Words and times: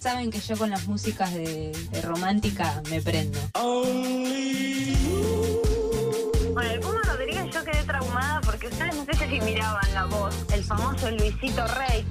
Saben 0.00 0.30
que 0.30 0.40
yo 0.40 0.56
con 0.56 0.70
las 0.70 0.88
músicas 0.88 1.34
de, 1.34 1.72
de 1.90 2.00
romántica 2.00 2.82
me 2.88 3.02
prendo. 3.02 3.38
Bueno, 6.54 6.70
el 6.70 6.80
Puma 6.80 7.02
Rodríguez 7.04 7.52
yo 7.52 7.62
quedé 7.62 7.82
traumada 7.84 8.40
porque 8.40 8.68
ustedes 8.68 8.96
no 8.96 9.04
sé 9.04 9.12
si 9.28 9.40
miraban 9.42 9.92
la 9.92 10.06
voz, 10.06 10.34
el 10.54 10.64
famoso 10.64 11.10
Luisito 11.10 11.66
Rey, 11.66 12.06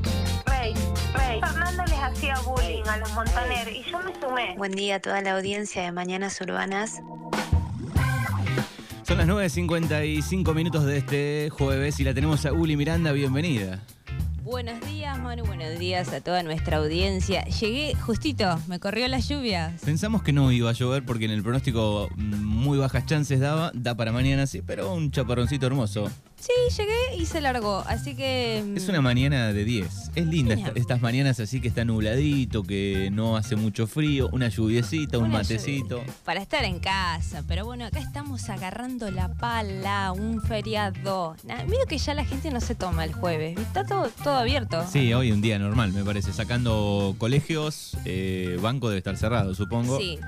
Rey, 0.46 0.75
Rey. 1.16 1.39
Fernando 1.39 1.84
les 1.86 2.00
hacía 2.00 2.36
bullying 2.42 2.84
a 2.88 2.98
los 2.98 3.12
Montaner 3.14 3.68
y 3.70 3.84
yo 3.90 3.98
me 3.98 4.14
sumé. 4.21 4.54
Buen 4.56 4.74
día 4.74 4.98
a 4.98 5.00
toda 5.00 5.24
la 5.24 5.36
audiencia 5.36 5.82
de 5.82 5.92
Mañanas 5.92 6.40
Urbanas. 6.42 7.02
Son 9.02 9.18
las 9.18 9.28
9.55 9.28 10.54
minutos 10.54 10.86
de 10.86 10.98
este 10.98 11.50
jueves 11.50 12.00
y 12.00 12.04
la 12.04 12.14
tenemos 12.14 12.46
a 12.46 12.54
Uli 12.54 12.78
Miranda, 12.78 13.12
bienvenida. 13.14 13.82
Buenos 14.50 14.82
días, 14.82 15.20
Manu. 15.20 15.46
Buenos 15.46 15.78
días 15.78 16.12
a 16.12 16.21
toda 16.21 16.42
nuestra 16.42 16.78
audiencia. 16.78 17.46
Llegué 17.46 17.94
justito, 17.94 18.60
me 18.68 18.80
corrió 18.80 19.07
la 19.07 19.20
lluvia. 19.20 19.76
Pensamos 19.86 20.24
que 20.24 20.34
no 20.34 20.52
iba 20.52 20.71
a 20.71 20.74
llover 20.74 21.06
porque 21.06 21.26
en 21.26 21.32
el 21.32 21.44
pronóstico 21.44 22.10
mm, 22.16 22.36
muy 22.46 22.80
bajas 22.80 23.06
chances 23.06 23.40
daba, 23.40 23.71
da 23.76 23.93
para 23.93 24.12
mañana 24.12 24.48
sí, 24.48 24.64
pero 24.66 24.92
un 24.92 25.12
chaparroncito 25.12 25.68
hermoso. 25.68 26.10
Sí, 26.39 26.52
llegué 26.78 27.21
y 27.21 27.25
se 27.25 27.42
largó, 27.42 27.84
así 27.88 28.16
que... 28.16 28.60
Es 28.75 28.88
mm, 28.88 28.89
una 28.89 29.02
mañana 29.02 29.52
de 29.54 29.66
10. 29.66 30.11
Es 30.16 30.25
linda 30.25 30.54
esta- 30.56 30.71
estas 30.75 31.02
mañanas 31.02 31.39
así 31.39 31.60
que 31.62 31.68
está 31.68 31.84
nubladito, 31.86 32.64
que 32.64 33.09
no 33.12 33.36
hace 33.38 33.56
mucho 33.56 33.88
frío, 33.88 34.30
una 34.31 34.48
lluviecita, 34.48 35.17
un 35.17 35.25
una 35.25 35.39
matecito. 35.39 36.00
lluvia 36.00 36.14
Para 36.25 36.42
estar 36.42 36.64
en 36.64 36.80
casa, 36.80 37.44
pero 37.48 37.66
bueno, 37.66 37.86
acá 37.86 38.00
estamos 38.00 38.50
agarrando 38.50 39.12
la 39.12 39.28
pala, 39.34 40.12
un 40.14 40.42
feriado. 40.42 41.36
Na- 41.44 41.66
que 41.88 41.98
ya 41.98 42.14
la 42.14 42.23
gente 42.25 42.52
no 42.52 42.62
se 42.62 42.76
toma 42.76 43.03
el 43.03 43.14
jueves, 43.14 43.58
está 43.58 43.86
todo, 43.86 44.09
todo 44.23 44.36
abierto. 44.36 44.86
Sí, 44.92 45.14
hoy 45.14 45.31
un 45.31 45.42
día 45.42 45.58
normal, 45.59 45.92
me 45.92 46.03
parece. 46.03 46.31
Sacando 46.34 47.16
colegios, 47.17 47.98
eh, 48.06 48.58
banco 48.62 48.90
debe 48.90 49.00
estar 49.00 49.17
cerrado, 49.17 49.54
supongo. 49.56 49.98
Sí. 49.98 50.20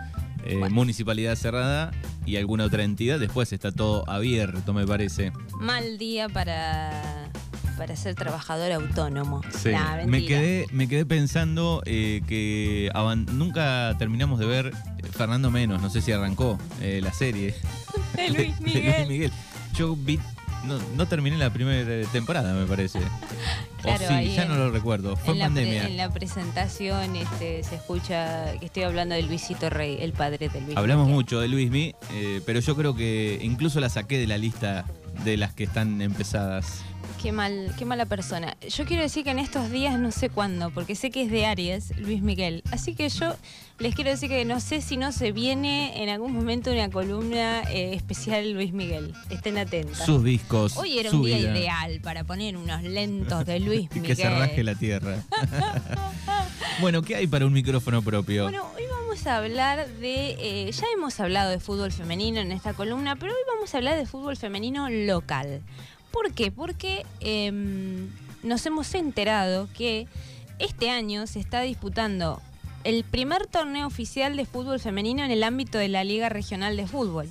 Eh, 0.45 0.57
Bueno. 0.57 0.75
Municipalidad 0.75 1.35
cerrada 1.35 1.91
y 2.25 2.35
alguna 2.37 2.65
otra 2.65 2.83
entidad. 2.83 3.19
Después 3.19 3.51
está 3.53 3.71
todo 3.71 4.07
abierto, 4.09 4.73
me 4.73 4.85
parece. 4.85 5.31
Mal 5.59 5.97
día 5.97 6.29
para, 6.29 7.29
para 7.77 7.95
ser 7.95 8.15
trabajador 8.15 8.71
autónomo. 8.71 9.41
Sí. 9.57 9.69
Nah, 9.71 10.05
me, 10.05 10.25
quedé, 10.25 10.65
me 10.71 10.87
quedé 10.87 11.05
pensando 11.05 11.81
eh, 11.85 12.21
que 12.27 12.91
nunca 13.33 13.95
terminamos 13.97 14.39
de 14.39 14.45
ver 14.45 14.67
eh, 14.67 15.07
Fernando 15.11 15.51
Menos. 15.51 15.81
No 15.81 15.89
sé 15.89 16.01
si 16.01 16.11
arrancó 16.11 16.57
eh, 16.81 16.99
la 17.03 17.13
serie. 17.13 17.55
De 18.15 18.29
Luis 18.29 18.59
de 18.59 18.65
Miguel. 18.65 18.95
Luis 18.97 19.09
Miguel. 19.09 19.31
Yo 19.75 19.95
vi. 19.95 20.19
No, 20.65 20.77
no 20.95 21.07
terminé 21.07 21.37
la 21.37 21.49
primera 21.51 22.07
temporada, 22.11 22.53
me 22.53 22.65
parece. 22.67 22.99
Claro, 23.81 24.05
o 24.05 24.07
sí, 24.07 24.31
ya 24.35 24.43
en- 24.43 24.49
no 24.49 24.55
lo 24.55 24.69
recuerdo. 24.71 25.15
Fue 25.15 25.33
En 25.33 25.39
la, 25.39 25.45
pandemia. 25.45 25.87
en 25.87 25.97
la 25.97 26.09
presentación 26.11 27.15
este, 27.15 27.63
se 27.63 27.75
escucha 27.75 28.53
que 28.59 28.67
estoy 28.67 28.83
hablando 28.83 29.15
de 29.15 29.23
Luisito 29.23 29.69
Rey, 29.71 29.97
el 29.99 30.13
padre 30.13 30.49
de 30.49 30.61
Luis 30.61 30.77
Hablamos 30.77 31.05
Miguel. 31.07 31.15
mucho 31.15 31.39
de 31.39 31.47
Luismi, 31.47 31.95
eh, 32.13 32.41
pero 32.45 32.59
yo 32.59 32.75
creo 32.75 32.95
que 32.95 33.39
incluso 33.41 33.79
la 33.79 33.89
saqué 33.89 34.19
de 34.19 34.27
la 34.27 34.37
lista 34.37 34.85
de 35.25 35.35
las 35.37 35.53
que 35.53 35.63
están 35.63 35.99
empezadas. 36.01 36.83
Qué 37.21 37.31
mal, 37.31 37.71
qué 37.77 37.85
mala 37.85 38.07
persona. 38.07 38.57
Yo 38.67 38.83
quiero 38.85 39.03
decir 39.03 39.23
que 39.23 39.29
en 39.29 39.37
estos 39.37 39.69
días 39.69 39.99
no 39.99 40.11
sé 40.11 40.29
cuándo, 40.29 40.71
porque 40.71 40.95
sé 40.95 41.11
que 41.11 41.21
es 41.21 41.29
de 41.29 41.45
Aries, 41.45 41.95
Luis 41.97 42.23
Miguel. 42.23 42.63
Así 42.71 42.95
que 42.95 43.09
yo 43.09 43.35
les 43.77 43.93
quiero 43.93 44.09
decir 44.09 44.27
que 44.27 44.43
no 44.43 44.59
sé 44.59 44.81
si 44.81 44.97
no 44.97 45.11
se 45.11 45.31
viene 45.31 46.01
en 46.01 46.09
algún 46.09 46.33
momento 46.33 46.71
una 46.71 46.89
columna 46.89 47.61
eh, 47.69 47.93
especial 47.93 48.51
Luis 48.53 48.73
Miguel. 48.73 49.13
Estén 49.29 49.59
atentos. 49.59 49.99
Sus 49.99 50.23
discos. 50.23 50.75
Hoy 50.77 50.97
era 50.97 51.11
un 51.11 51.23
día 51.23 51.37
vida. 51.37 51.57
ideal 51.59 52.01
para 52.01 52.23
poner 52.23 52.57
unos 52.57 52.81
lentos 52.81 53.45
de 53.45 53.59
Luis 53.59 53.87
Y 53.95 53.99
Miguel. 53.99 54.15
que 54.17 54.23
se 54.23 54.27
raje 54.29 54.63
la 54.63 54.73
tierra. 54.73 55.17
bueno, 56.81 57.03
¿qué 57.03 57.17
hay 57.17 57.27
para 57.27 57.45
un 57.45 57.53
micrófono 57.53 58.01
propio? 58.01 58.43
Bueno, 58.45 58.65
hoy 58.75 58.83
vamos 58.89 59.27
a 59.27 59.37
hablar 59.37 59.87
de. 59.87 60.37
eh, 60.39 60.71
ya 60.71 60.85
hemos 60.95 61.19
hablado 61.19 61.51
de 61.51 61.59
fútbol 61.59 61.91
femenino 61.91 62.39
en 62.39 62.51
esta 62.51 62.73
columna, 62.73 63.15
pero 63.15 63.31
hoy 63.31 63.41
vamos 63.55 63.71
a 63.75 63.77
hablar 63.77 63.95
de 63.95 64.07
fútbol 64.07 64.37
femenino 64.37 64.89
local. 64.89 65.61
¿Por 66.11 66.33
qué? 66.33 66.51
Porque 66.51 67.05
em, 67.19 68.09
nos 68.43 68.65
hemos 68.65 68.93
enterado 68.93 69.67
que 69.77 70.07
este 70.59 70.89
año 70.89 71.27
se 71.27 71.39
está 71.39 71.61
disputando 71.61 72.41
el 72.83 73.03
primer 73.03 73.47
torneo 73.47 73.87
oficial 73.87 74.35
de 74.35 74.45
fútbol 74.45 74.79
femenino 74.79 75.23
en 75.23 75.31
el 75.31 75.43
ámbito 75.43 75.77
de 75.77 75.87
la 75.87 76.03
Liga 76.03 76.29
Regional 76.29 76.77
de 76.77 76.87
Fútbol. 76.87 77.29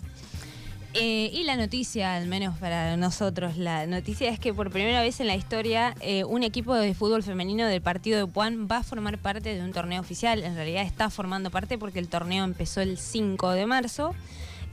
Eh, 0.93 1.31
y 1.33 1.45
la 1.45 1.55
noticia, 1.55 2.17
al 2.17 2.27
menos 2.27 2.59
para 2.59 2.97
nosotros, 2.97 3.57
la 3.57 3.87
noticia 3.87 4.29
es 4.29 4.41
que 4.41 4.53
por 4.53 4.73
primera 4.73 5.01
vez 5.01 5.21
en 5.21 5.29
la 5.29 5.37
historia 5.37 5.95
eh, 6.01 6.25
un 6.25 6.43
equipo 6.43 6.75
de 6.75 6.95
fútbol 6.95 7.23
femenino 7.23 7.65
del 7.67 7.81
partido 7.81 8.19
de 8.19 8.27
Puan 8.27 8.67
va 8.69 8.79
a 8.79 8.83
formar 8.83 9.19
parte 9.19 9.55
de 9.55 9.63
un 9.63 9.73
torneo 9.73 10.01
oficial. 10.01 10.43
En 10.43 10.57
realidad 10.57 10.83
está 10.83 11.09
formando 11.09 11.51
parte 11.51 11.79
porque 11.79 12.01
el 12.01 12.09
torneo 12.09 12.43
empezó 12.43 12.81
el 12.81 12.99
5 12.99 13.51
de 13.51 13.67
marzo, 13.67 14.17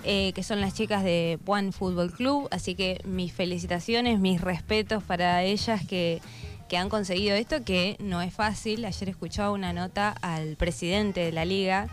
eh, 0.04 0.32
que 0.34 0.44
son 0.44 0.62
las 0.62 0.74
chicas 0.74 1.04
de 1.04 1.40
Puan 1.44 1.74
Fútbol 1.74 2.12
Club. 2.12 2.48
Así 2.52 2.76
que 2.76 3.02
mis 3.06 3.34
felicitaciones, 3.34 4.20
mis 4.20 4.42
respetos 4.42 5.04
para 5.04 5.44
ellas 5.44 5.86
que, 5.86 6.22
que 6.70 6.78
han 6.78 6.90
conseguido 6.90 7.36
esto, 7.36 7.64
que 7.64 7.98
no 8.00 8.22
es 8.22 8.34
fácil. 8.34 8.86
Ayer 8.86 9.10
escuchaba 9.10 9.52
una 9.52 9.74
nota 9.74 10.16
al 10.22 10.56
presidente 10.56 11.22
de 11.22 11.32
la 11.32 11.46
liga 11.46 11.88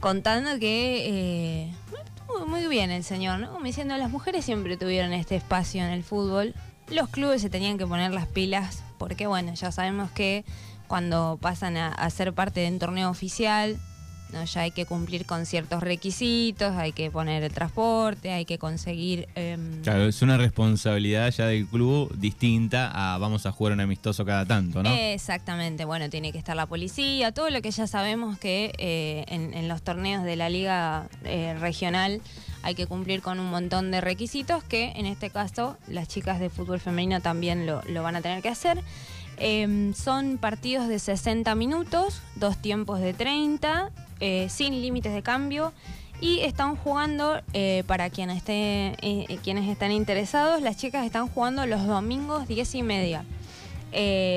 contando 0.00 0.58
que... 0.58 1.06
eh, 1.08 1.74
muy, 2.46 2.66
bien 2.66 2.90
el 2.90 3.04
señor, 3.04 3.38
¿no? 3.38 3.52
Como 3.52 3.64
diciendo, 3.64 3.96
las 3.96 4.10
mujeres 4.10 4.44
siempre 4.44 4.76
tuvieron 4.76 5.12
este 5.12 5.36
espacio 5.36 5.82
en 5.82 5.90
el 5.90 6.04
fútbol. 6.04 6.54
Los 6.88 7.08
clubes 7.08 7.40
se 7.40 7.50
tenían 7.50 7.78
que 7.78 7.86
poner 7.86 8.12
las 8.12 8.26
pilas 8.26 8.82
porque, 8.98 9.26
bueno, 9.26 9.54
ya 9.54 9.72
sabemos 9.72 10.10
que 10.10 10.44
cuando 10.86 11.38
pasan 11.40 11.76
a 11.76 12.10
ser 12.10 12.32
parte 12.32 12.60
de 12.60 12.68
un 12.68 12.78
torneo 12.78 13.10
oficial, 13.10 13.78
¿no? 14.32 14.44
ya 14.44 14.62
hay 14.62 14.70
que 14.70 14.86
cumplir 14.86 15.26
con 15.26 15.46
ciertos 15.46 15.82
requisitos, 15.82 16.74
hay 16.76 16.92
que 16.92 17.10
poner 17.10 17.42
el 17.42 17.52
transporte, 17.52 18.32
hay 18.32 18.44
que 18.44 18.58
conseguir... 18.58 19.28
em, 19.34 19.82
Claro, 19.82 20.06
es 20.06 20.22
una 20.22 20.36
responsabilidad 20.36 21.30
ya 21.30 21.46
del 21.46 21.66
club 21.66 22.14
distinta 22.16 22.90
a 22.94 23.18
vamos 23.18 23.46
a 23.46 23.52
jugar 23.52 23.72
un 23.74 23.80
amistoso 23.80 24.24
cada 24.24 24.44
tanto, 24.44 24.82
¿no? 24.82 24.90
Exactamente, 24.92 25.84
bueno, 25.84 26.08
tiene 26.10 26.32
que 26.32 26.38
estar 26.38 26.56
la 26.56 26.66
policía, 26.66 27.32
todo 27.32 27.50
lo 27.50 27.62
que 27.62 27.70
ya 27.70 27.86
sabemos 27.86 28.38
que 28.38 28.72
eh, 28.78 29.24
en, 29.28 29.54
en 29.54 29.68
los 29.68 29.82
torneos 29.82 30.24
de 30.24 30.36
la 30.36 30.48
liga 30.48 31.08
eh, 31.24 31.56
regional 31.60 32.20
hay 32.62 32.74
que 32.74 32.86
cumplir 32.86 33.22
con 33.22 33.38
un 33.38 33.46
montón 33.48 33.90
de 33.92 34.00
requisitos 34.00 34.64
que 34.64 34.92
en 34.96 35.06
este 35.06 35.30
caso 35.30 35.76
las 35.88 36.08
chicas 36.08 36.40
de 36.40 36.50
fútbol 36.50 36.80
femenino 36.80 37.20
también 37.20 37.64
lo, 37.66 37.80
lo 37.88 38.02
van 38.02 38.16
a 38.16 38.22
tener 38.22 38.42
que 38.42 38.48
hacer. 38.48 38.80
Eh, 39.38 39.92
son 39.94 40.38
partidos 40.38 40.88
de 40.88 40.98
60 40.98 41.54
minutos, 41.54 42.22
dos 42.36 42.56
tiempos 42.56 43.00
de 43.00 43.14
30, 43.14 43.90
eh, 44.20 44.48
sin 44.48 44.80
límites 44.80 45.12
de 45.12 45.22
cambio. 45.22 45.72
Y 46.20 46.40
están 46.40 46.76
jugando, 46.76 47.42
eh, 47.52 47.84
para 47.86 48.08
quienes, 48.08 48.38
esté, 48.38 48.96
eh, 49.02 49.38
quienes 49.44 49.68
están 49.68 49.92
interesados, 49.92 50.62
las 50.62 50.78
chicas 50.78 51.04
están 51.04 51.28
jugando 51.28 51.66
los 51.66 51.86
domingos 51.86 52.48
10 52.48 52.74
y 52.76 52.82
media. 52.82 53.24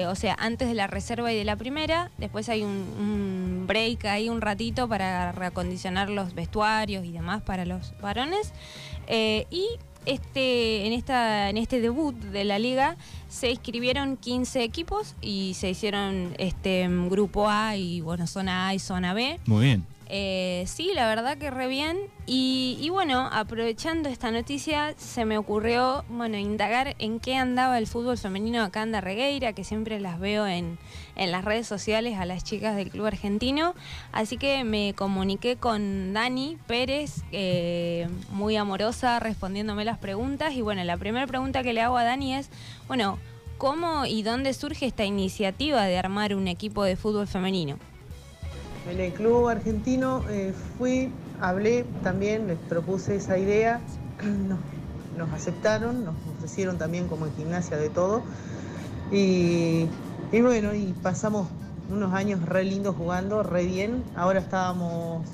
O 0.07 0.15
sea, 0.15 0.37
antes 0.39 0.69
de 0.69 0.73
la 0.73 0.87
reserva 0.87 1.33
y 1.33 1.37
de 1.37 1.43
la 1.43 1.57
primera, 1.57 2.11
después 2.17 2.47
hay 2.47 2.63
un, 2.63 2.69
un 2.97 3.65
break 3.67 4.05
ahí 4.05 4.29
un 4.29 4.39
ratito 4.39 4.87
para 4.87 5.33
reacondicionar 5.33 6.09
los 6.09 6.33
vestuarios 6.33 7.03
y 7.03 7.11
demás 7.11 7.41
para 7.41 7.65
los 7.65 7.93
varones. 8.01 8.53
Y 9.09 9.67
este, 10.05 10.87
en, 10.87 10.93
esta, 10.93 11.49
en 11.49 11.57
este 11.57 11.81
debut 11.81 12.15
de 12.15 12.43
la 12.45 12.59
liga 12.59 12.97
se 13.29 13.51
inscribieron 13.51 14.17
15 14.17 14.63
equipos 14.63 15.15
y 15.21 15.53
se 15.55 15.69
hicieron 15.69 16.33
este 16.37 16.87
grupo 17.09 17.49
A 17.49 17.75
y 17.75 18.01
bueno, 18.01 18.27
zona 18.27 18.67
A 18.67 18.73
y 18.73 18.79
zona 18.79 19.13
B. 19.13 19.39
Muy 19.45 19.65
bien. 19.65 19.85
Eh, 20.11 20.63
sí, 20.65 20.91
la 20.95 21.07
verdad 21.07 21.37
que 21.37 21.51
re 21.51 21.67
bien. 21.67 21.97
Y, 22.25 22.89
bueno, 22.91 23.29
aprovechando 23.31 24.09
esta 24.09 24.31
noticia, 24.31 24.93
se 24.97 25.25
me 25.25 25.37
ocurrió, 25.37 26.03
bueno, 26.09 26.37
indagar 26.37 26.95
en 26.99 27.19
qué 27.19 27.35
andaba 27.35 27.77
el 27.77 27.87
fútbol 27.87 28.17
femenino 28.17 28.63
acá 28.63 28.83
en 28.83 28.91
Darregueira, 28.91 29.53
que 29.53 29.63
siempre 29.63 29.99
las 29.99 30.19
veo 30.19 30.45
en, 30.45 30.77
en 31.15 31.31
las 31.31 31.43
redes 31.45 31.65
sociales 31.67 32.17
a 32.19 32.25
las 32.25 32.43
chicas 32.43 32.75
del 32.75 32.89
club 32.89 33.05
argentino. 33.05 33.73
Así 34.11 34.37
que 34.37 34.63
me 34.63 34.93
comuniqué 34.95 35.55
con 35.55 36.13
Dani 36.13 36.57
Pérez, 36.67 37.23
eh, 37.31 38.07
muy 38.31 38.57
amorosa, 38.57 39.19
respondiéndome 39.19 39.85
las 39.85 39.97
preguntas. 39.97 40.53
Y 40.53 40.61
bueno, 40.61 40.83
la 40.83 40.97
primera 40.97 41.25
pregunta 41.25 41.63
que 41.63 41.73
le 41.73 41.81
hago 41.81 41.97
a 41.97 42.03
Dani 42.03 42.35
es, 42.35 42.49
bueno, 42.87 43.17
¿cómo 43.57 44.05
y 44.05 44.21
dónde 44.23 44.53
surge 44.53 44.85
esta 44.85 45.05
iniciativa 45.05 45.83
de 45.85 45.97
armar 45.97 46.35
un 46.35 46.47
equipo 46.47 46.83
de 46.83 46.95
fútbol 46.95 47.27
femenino? 47.27 47.77
En 48.89 48.99
el 48.99 49.13
club 49.13 49.49
argentino 49.49 50.23
eh, 50.29 50.51
fui, 50.77 51.11
hablé 51.39 51.85
también, 52.01 52.47
les 52.47 52.57
propuse 52.57 53.17
esa 53.17 53.37
idea, 53.37 53.81
nos, 55.17 55.29
aceptaron, 55.31 56.03
nos 56.03 56.15
ofrecieron 56.37 56.79
también 56.79 57.07
como 57.07 57.27
en 57.27 57.33
gimnasia 57.35 57.77
de 57.77 57.89
todo. 57.89 58.23
Y, 59.11 59.87
bueno, 60.31 60.73
y 60.73 60.93
pasamos 61.03 61.47
unos 61.91 62.13
años 62.15 62.43
re 62.47 62.63
lindos 62.63 62.95
jugando, 62.95 63.43
re 63.43 63.65
bien. 63.65 64.03
Ahora 64.15 64.39
estábamos, 64.39 65.27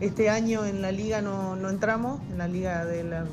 este 0.00 0.30
año 0.30 0.64
en 0.64 0.80
la 0.80 0.92
liga 0.92 1.20
no, 1.20 1.56
no 1.56 1.68
entramos, 1.68 2.20
en 2.30 2.38
la 2.38 2.46
liga 2.46 2.84
de 2.84 3.02
la 3.02 3.24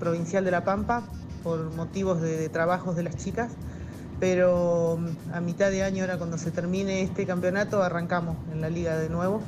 provincial 0.00 0.44
de 0.44 0.50
La 0.50 0.64
Pampa, 0.64 1.04
por 1.44 1.72
motivos 1.76 2.20
de 2.20 2.48
trabajos 2.48 2.96
de 2.96 3.04
las 3.04 3.16
chicas. 3.16 3.52
Pero 4.20 4.98
mm, 4.98 5.34
a 5.34 5.40
mitad 5.40 5.70
de 5.70 5.82
año, 5.82 6.02
ahora 6.02 6.18
cuando 6.18 6.38
se 6.38 6.50
termine 6.50 7.02
este 7.02 7.26
campeonato, 7.26 7.82
arrancamos 7.82 8.36
en 8.52 8.60
la 8.60 8.70
liga 8.70 8.96
de 8.96 9.08
nuevo. 9.08 9.40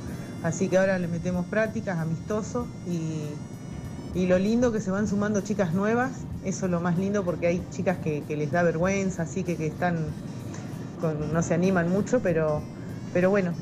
Así 0.43 0.69
que 0.69 0.77
ahora 0.77 0.97
le 0.99 1.07
metemos 1.07 1.45
prácticas, 1.47 1.97
amistosos 1.97 2.65
y, 2.87 3.23
y 4.17 4.25
lo 4.25 4.39
lindo 4.39 4.71
que 4.71 4.79
se 4.79 4.89
van 4.89 5.07
sumando 5.07 5.41
chicas 5.41 5.73
nuevas, 5.73 6.11
eso 6.45 6.65
es 6.65 6.71
lo 6.71 6.79
más 6.79 6.97
lindo 6.97 7.23
porque 7.23 7.47
hay 7.47 7.63
chicas 7.71 7.97
que, 7.97 8.23
les 8.27 8.51
da 8.51 8.63
vergüenza, 8.63 9.23
así 9.23 9.43
que, 9.43 9.57
que 9.57 9.67
están, 9.67 9.97
no 11.33 11.43
se 11.43 11.53
animan 11.53 11.89
mucho, 11.89 12.21
pero, 12.21 12.61
pero 13.13 13.29
bueno, 13.29 13.53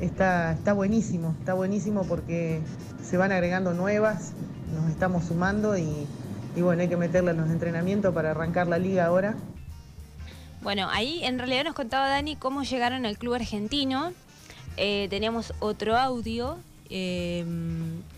está, 0.00 0.52
está 0.52 0.72
buenísimo, 0.72 1.34
está 1.38 1.54
buenísimo 1.54 2.04
porque 2.04 2.60
se 3.02 3.16
van 3.18 3.30
agregando 3.30 3.74
nuevas, 3.74 4.32
nos 4.74 4.90
estamos 4.90 5.24
sumando 5.24 5.76
y, 5.76 6.06
y 6.56 6.62
bueno, 6.62 6.82
hay 6.82 6.88
que 6.88 6.96
meterle 6.96 7.32
en 7.32 7.36
los 7.36 7.50
entrenamientos 7.50 8.14
para 8.14 8.30
arrancar 8.30 8.66
la 8.66 8.78
liga 8.78 9.06
ahora. 9.06 9.36
Bueno, 10.64 10.88
ahí 10.90 11.22
en 11.22 11.38
realidad 11.38 11.62
nos 11.64 11.74
contaba 11.74 12.08
Dani 12.08 12.36
cómo 12.36 12.62
llegaron 12.62 13.04
al 13.04 13.18
club 13.18 13.34
argentino. 13.34 14.14
Eh, 14.78 15.08
teníamos 15.10 15.52
otro 15.60 15.98
audio 15.98 16.56
eh, 16.88 17.44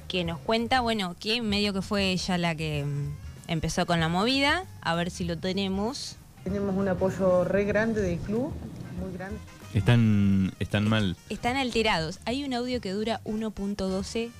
que 0.06 0.22
nos 0.22 0.38
cuenta, 0.38 0.81
bueno, 0.81 1.16
que 1.19 1.43
medio 1.43 1.72
que 1.72 1.82
fue 1.82 2.12
ella 2.12 2.38
la 2.38 2.54
que 2.54 2.84
mm, 2.84 3.50
empezó 3.50 3.84
con 3.84 3.98
la 3.98 4.08
movida. 4.08 4.64
A 4.81 4.94
ver 4.94 5.10
si 5.10 5.25
lo 5.25 5.37
tenemos. 5.37 6.19
Tenemos 6.44 6.76
un 6.76 6.87
apoyo 6.87 7.43
re 7.43 7.64
grande 7.64 8.00
del 8.00 8.20
club, 8.20 8.52
muy 9.00 9.12
grande. 9.12 9.38
Están, 9.75 10.52
están 10.60 10.88
mal. 10.88 11.16
Están 11.28 11.56
alterados. 11.56 12.20
Hay 12.26 12.44
un 12.44 12.54
audio 12.54 12.81
que 12.81 12.93
dura 12.93 13.20
1.12. 13.25 14.31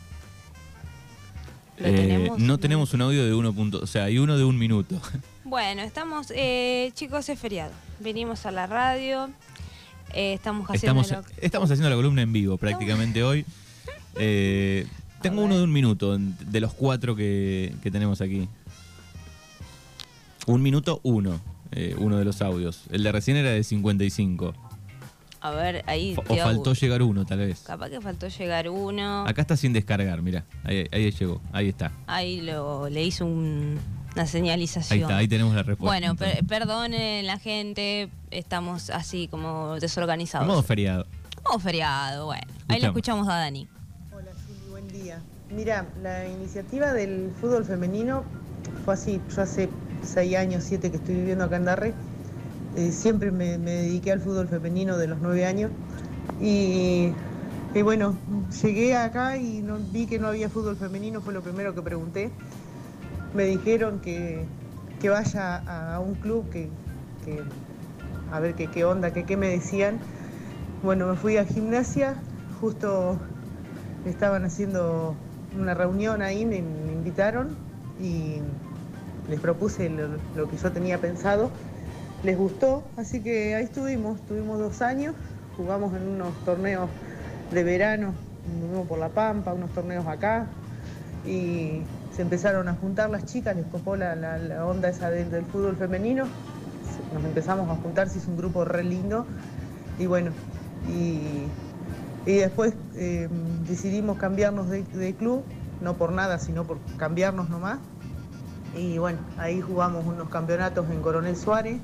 ¿Lo 1.78 1.87
Eh, 1.88 1.93
tenemos? 1.93 2.38
no 2.38 2.58
tenemos 2.58 2.94
un 2.94 3.02
audio 3.02 3.25
de 3.25 3.34
uno 3.34 3.52
punto, 3.52 3.81
o 3.82 3.87
sea, 3.87 4.05
hay 4.05 4.19
uno 4.19 4.37
de 4.38 4.44
un 4.44 4.58
minuto. 4.58 5.00
Bueno, 5.49 5.82
estamos, 5.82 6.32
eh, 6.34 6.90
chicos, 6.94 7.28
es 7.28 7.38
feriado. 7.38 7.70
Venimos 8.00 8.46
a 8.46 8.50
la 8.50 8.67
radio. 8.67 9.31
eh, 10.12 10.32
estamos 10.32 10.69
haciendo 10.69 11.00
Estamos, 11.02 11.25
estamos 11.40 11.70
haciendo 11.70 11.88
la 11.88 11.94
columna 11.94 12.23
en 12.23 12.32
vivo 12.32 12.56
prácticamente 12.58 13.23
hoy. 13.23 13.44
Eh, 14.19 14.87
tengo 15.20 15.43
uno 15.43 15.58
de 15.58 15.62
un 15.64 15.70
minuto 15.73 16.17
de 16.19 16.61
los 16.61 16.73
cuatro 16.73 17.14
que, 17.14 17.75
que 17.82 17.90
tenemos 17.90 18.20
aquí. 18.22 18.49
Un 20.46 20.62
minuto, 20.62 21.00
uno. 21.02 21.38
uno 21.99 22.17
de 22.17 22.25
los 22.25 22.40
audios. 22.40 22.84
El 22.90 23.02
de 23.02 23.12
recién 23.12 23.37
era 23.37 23.50
de 23.50 23.62
55. 23.62 24.55
A 25.41 25.50
ver, 25.50 25.85
ahí. 25.87 26.17
O, 26.29 26.37
faltó 26.37 26.73
llegar 26.75 27.03
uno, 27.03 27.25
tal 27.25 27.38
vez. 27.38 27.61
Capaz 27.61 27.88
que 27.91 28.00
faltó 28.00 28.29
llegar 28.29 28.69
uno. 28.69 29.27
Acá 29.27 29.43
está 29.43 29.56
sin 29.56 29.73
descargar, 29.73 30.23
mira. 30.23 30.44
Ahí, 30.65 30.87
ahí 30.93 31.11
llegó. 31.11 31.41
Ahí 31.53 31.69
está. 31.69 31.93
Ahí 32.06 32.41
lo, 32.41 32.88
le 32.88 33.05
hizo 33.05 33.25
un- 33.27 33.79
una 34.15 34.27
señalización. 34.27 34.97
Ahí 34.99 35.03
está, 35.03 35.17
ahí 35.19 35.29
tenemos 35.29 35.55
la 35.55 35.62
respuesta. 35.62 35.85
Bueno, 35.85 36.17
per- 36.17 36.44
perdonen 36.47 37.27
la 37.27 37.38
gente, 37.38 38.09
estamos 38.31 38.91
así 38.91 39.29
como 39.29 39.79
desorganizados. 39.79 40.47
modo 40.49 40.62
feriado. 40.62 41.06
Como 41.43 41.59
feriado, 41.61 42.27
bueno. 42.27 42.43
Ahí 42.69 42.81
lo 42.81 42.89
Escuchamos. 42.89 43.27
escuchamos 43.27 43.29
a 43.29 43.35
Dani. 43.39 43.69
Hola 44.12 44.31
Juli, 44.47 44.71
buen 44.71 44.89
día. 44.89 45.21
Mira, 45.50 45.87
la 46.03 46.27
iniciativa 46.29 46.93
del 46.93 47.31
fútbol 47.41 47.65
femenino 47.65 48.25
fue 48.85 48.94
así. 48.94 49.21
Yo 49.35 49.43
hace 49.43 49.69
seis 50.03 50.35
años, 50.35 50.65
siete 50.65 50.91
que 50.91 50.97
estoy 50.97 51.15
viviendo 51.15 51.44
acá 51.44 51.56
en 51.56 51.65
Darre. 51.67 51.94
Eh, 52.76 52.93
siempre 52.93 53.31
me, 53.31 53.58
me 53.58 53.70
dediqué 53.73 54.12
al 54.12 54.20
fútbol 54.20 54.49
femenino 54.49 54.96
de 54.99 55.06
los 55.06 55.19
nueve 55.20 55.46
años. 55.46 55.70
Y, 56.40 57.11
y 57.75 57.82
bueno, 57.82 58.17
llegué 58.62 58.96
acá 58.96 59.37
y 59.37 59.61
no, 59.62 59.78
vi 59.93 60.06
que 60.06 60.19
no 60.19 60.28
había 60.28 60.49
fútbol 60.49 60.76
femenino, 60.76 61.20
fue 61.20 61.32
lo 61.32 61.43
primero 61.43 61.75
que 61.75 61.82
pregunté. 61.82 62.31
Me 63.34 63.44
dijeron 63.44 64.00
que, 64.00 64.44
que 65.00 65.08
vaya 65.08 65.62
a, 65.94 66.00
un 66.00 66.14
club 66.14 66.49
que, 66.50 66.69
a 68.32 68.40
ver 68.40 68.55
qué, 68.55 68.84
onda, 68.84 69.12
qué 69.12 69.37
me 69.37 69.49
decían. 69.49 69.99
Bueno, 70.82 71.06
me 71.06 71.17
fui 71.17 71.37
a 71.37 71.44
gimnasia, 71.44 72.14
justo 72.61 73.17
estaban 74.05 74.44
haciendo 74.44 75.14
una 75.58 75.75
reunión 75.75 76.22
ahí, 76.22 76.44
me, 76.44 76.61
me 76.62 76.93
invitaron 76.93 77.56
y 78.00 78.37
les 79.29 79.40
propuse 79.40 79.88
lo, 79.90 80.08
lo 80.37 80.49
que 80.49 80.56
yo 80.56 80.70
tenía 80.72 81.00
pensado. 81.00 81.50
Les 82.23 82.37
gustó, 82.37 82.83
así 82.97 83.23
que 83.23 83.55
ahí 83.55 83.65
estuvimos, 83.65 84.21
estuvimos 84.21 84.59
dos 84.59 84.83
años, 84.83 85.15
jugamos 85.57 85.95
en 85.95 86.09
unos 86.09 86.35
torneos 86.45 86.91
de 87.51 87.63
verano, 87.63 88.15
uno 88.45 88.85
por 88.85 88.99
La 88.99 89.11
Pampa, 89.11 89.53
unos 89.53 89.71
torneos 89.73 90.07
acá, 90.07 90.49
y 91.25 91.83
se 92.11 92.23
empezaron 92.23 92.69
a 92.69 92.75
juntar 92.75 93.11
las 93.11 93.27
chicas, 93.27 93.55
les 93.57 93.67
copó 93.67 93.97
la, 93.97 94.17
la- 94.17 94.65
onda 94.67 94.89
esa 94.89 95.11
del, 95.11 95.45
fútbol 95.47 95.77
femenino, 95.77 96.25
nos 97.13 97.25
empezamos 97.25 97.69
a 97.71 97.77
juntar, 97.77 98.09
se 98.09 98.19
hizo 98.19 98.31
un 98.31 98.39
grupo 98.39 98.65
re 98.65 98.83
lindo, 98.83 99.27
y 99.99 100.07
bueno, 100.07 100.33
y, 100.89 101.45
y 102.25 102.37
después 102.39 102.75
eh, 102.95 103.29
decidimos 103.69 104.17
cambiarnos 104.19 104.69
de 104.71 105.15
club, 105.17 105.45
no 105.81 105.95
por 105.95 106.13
nada, 106.13 106.39
sino 106.39 106.65
por 106.65 106.79
cambiarnos 106.97 107.51
nomás. 107.51 107.79
Y 108.75 108.99
bueno, 108.99 109.19
ahí 109.39 109.61
jugamos 109.61 110.05
unos 110.07 110.29
campeonatos 110.29 110.91
en 110.91 111.01
Coronel 111.01 111.37
Suárez, 111.37 111.81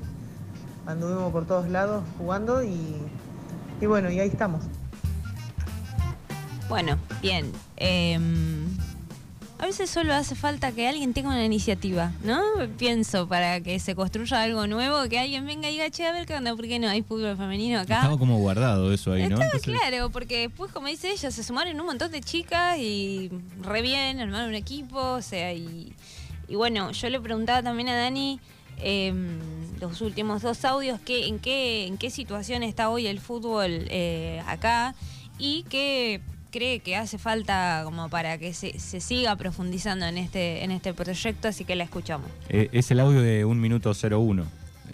anduvimos 0.85 1.31
por 1.31 1.45
todos 1.45 1.69
lados 1.69 2.03
jugando 2.17 2.63
y, 2.63 2.77
y 3.81 3.85
bueno, 3.85 4.09
y 4.11 4.19
ahí 4.19 4.27
estamos. 4.29 4.63
Bueno, 6.69 6.97
bien. 7.21 7.51
em, 7.77 8.65
a 9.59 9.65
veces 9.65 9.89
solo 9.89 10.13
hace 10.13 10.35
falta 10.35 10.71
que 10.73 10.87
alguien 10.89 11.13
tenga 11.13 11.29
una 11.29 11.45
iniciativa, 11.45 12.11
¿no? 12.23 12.41
Pienso, 12.77 13.27
para 13.27 13.61
que 13.61 13.79
se 13.79 13.95
construya 13.95 14.41
algo 14.41 14.67
nuevo, 14.67 15.07
que 15.07 15.19
alguien 15.19 15.45
venga 15.45 15.69
y 15.69 15.73
diga, 15.73 15.89
che, 15.89 16.05
a 16.05 16.11
ver 16.11 16.25
qué 16.25 16.35
onda, 16.35 16.53
¿por 16.55 16.65
qué 16.67 16.79
no 16.79 16.89
hay 16.89 17.01
fútbol 17.01 17.37
femenino 17.37 17.79
acá? 17.79 17.97
Estaba 17.97 18.17
como 18.17 18.37
guardado 18.39 18.91
eso 18.91 19.13
ahí, 19.13 19.21
¿no? 19.23 19.35
Estaba 19.35 19.45
Entonces- 19.53 19.73
claro, 19.79 20.09
porque 20.09 20.39
después, 20.47 20.71
como 20.71 20.87
dice 20.87 21.11
ella, 21.11 21.31
se 21.31 21.43
sumaron 21.43 21.79
un 21.79 21.85
montón 21.85 22.11
de 22.11 22.19
chicas 22.21 22.77
y 22.77 23.31
re 23.61 23.81
bien, 23.81 24.19
armaron 24.19 24.49
un 24.49 24.55
equipo, 24.55 24.97
o 24.99 25.21
sea, 25.21 25.53
y, 25.53 25.93
y 26.49 26.55
bueno, 26.55 26.91
yo 26.91 27.09
le 27.09 27.21
preguntaba 27.21 27.61
también 27.63 27.87
a 27.89 27.95
Dani 27.95 28.39
em, 28.81 29.37
los 29.83 30.01
últimos 30.01 30.41
dos 30.41 30.63
audios, 30.65 30.99
que, 31.01 31.27
en, 31.27 31.39
qué, 31.39 31.85
en 31.87 31.97
qué 31.97 32.09
situación 32.09 32.63
está 32.63 32.89
hoy 32.89 33.07
el 33.07 33.19
fútbol 33.19 33.69
eh, 33.89 34.41
acá 34.47 34.95
y 35.37 35.63
qué 35.69 36.21
cree 36.51 36.79
que 36.79 36.95
hace 36.95 37.17
falta 37.17 37.81
como 37.83 38.09
para 38.09 38.37
que 38.37 38.53
se, 38.53 38.79
se 38.79 39.01
siga 39.01 39.35
profundizando 39.35 40.05
en 40.05 40.17
este, 40.17 40.63
en 40.63 40.71
este 40.71 40.93
proyecto, 40.93 41.47
así 41.47 41.65
que 41.65 41.75
la 41.75 41.83
escuchamos. 41.83 42.27
Eh, 42.49 42.69
es 42.71 42.91
el 42.91 42.99
audio 42.99 43.21
de 43.21 43.43
un 43.43 43.59
minuto 43.59 43.91
01. 43.93 44.45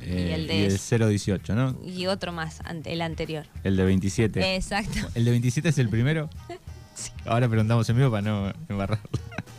eh, 0.02 0.28
Y 0.30 0.34
el 0.34 0.48
de- 0.48 0.58
y 0.58 0.64
el 0.66 0.78
018, 1.10 1.54
¿no? 1.56 1.76
Y 1.86 2.08
otro 2.08 2.32
más, 2.32 2.62
ante, 2.62 2.94
el 2.94 3.02
anterior. 3.02 3.46
El 3.64 3.76
de 3.78 3.84
27. 3.84 4.56
Exacto. 4.56 5.00
¿El 5.16 5.26
de 5.26 5.32
27 5.32 5.70
es 5.70 5.78
el 5.78 5.90
primero? 5.90 6.30
Ahora 7.26 7.48
preguntamos 7.48 7.88
en 7.90 7.98
vivo 7.98 8.10
para 8.10 8.22
no 8.24 8.52
embarrarlo. 8.68 9.10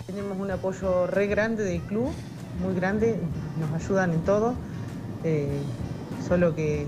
Tenemos 0.06 0.36
un 0.38 0.50
apoyo 0.50 1.06
re 1.06 1.26
grande 1.28 1.62
del 1.64 1.80
club, 1.82 2.10
muy 2.62 2.74
grande, 2.74 3.18
nos 3.60 3.70
ayudan 3.82 4.12
en 4.12 4.24
todo, 4.24 4.54
eh, 5.24 5.60
solo 6.26 6.54
que, 6.54 6.86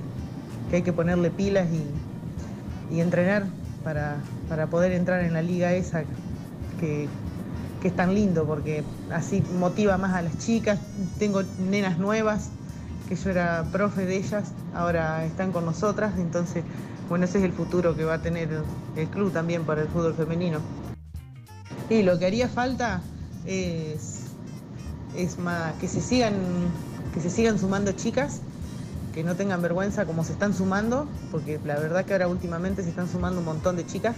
que 0.71 0.77
hay 0.77 0.83
que 0.83 0.93
ponerle 0.93 1.31
pilas 1.31 1.69
y, 1.71 2.95
y 2.95 3.01
entrenar 3.01 3.47
para, 3.85 4.17
para 4.49 4.67
poder 4.69 4.93
entrar 4.93 5.23
en 5.25 5.33
la 5.33 5.43
liga 5.43 5.73
esa 5.73 6.05
que, 6.81 7.09
que 7.81 7.89
es 7.89 7.97
tan 7.97 8.15
lindo, 8.15 8.45
porque 8.47 8.85
así 9.11 9.43
motiva 9.59 9.99
más 9.99 10.15
a 10.15 10.23
las 10.23 10.39
chicas. 10.39 10.79
Tengo 11.19 11.43
nenas 11.69 11.99
nuevas, 11.99 12.51
que 13.09 13.17
yo 13.17 13.31
era 13.31 13.65
profe 13.73 14.07
de 14.07 14.17
ellas, 14.17 14.53
ahora 14.75 15.25
están 15.25 15.53
con 15.53 15.65
nosotras, 15.65 16.15
entonces, 16.19 16.65
bueno, 17.09 17.25
ese 17.25 17.39
es 17.39 17.45
el 17.45 17.53
futuro 17.53 17.97
que 17.97 18.05
va 18.05 18.15
a 18.15 18.23
tener 18.23 18.49
el 18.97 19.09
club 19.09 19.33
también 19.33 19.65
para 19.65 19.83
el 19.83 19.89
fútbol 19.89 20.15
femenino. 20.15 20.61
Y 21.91 22.03
lo 22.05 22.19
que 22.19 22.27
haría 22.27 22.49
falta 22.49 23.03
es, 23.45 24.21
es 25.17 25.39
más 25.39 25.75
que 25.75 25.89
se 25.89 26.01
sigan 26.01 26.35
que 27.13 27.21
se 27.21 27.31
sigan 27.31 27.59
sumando 27.59 27.93
chicas, 27.93 28.41
que 29.15 29.23
no 29.23 29.37
tengan 29.37 29.61
vergüenza 29.63 30.07
como 30.07 30.25
se 30.25 30.33
están 30.33 30.55
sumando, 30.55 31.07
porque 31.31 31.61
la 31.65 31.75
verdad 31.77 32.05
que 32.05 32.13
ahora 32.15 32.29
últimamente 32.29 32.83
se 32.83 32.89
están 32.89 33.09
sumando 33.09 33.41
un 33.41 33.45
montón 33.45 33.77
de 33.77 33.87
chicas 33.87 34.17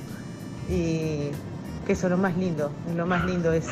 y 0.68 1.30
que 1.86 1.92
eso 1.92 2.06
es 2.06 2.10
lo 2.10 2.18
más 2.18 2.36
lindo, 2.36 2.70
lo 2.94 3.06
más 3.06 3.24
lindo 3.24 3.52
es. 3.52 3.66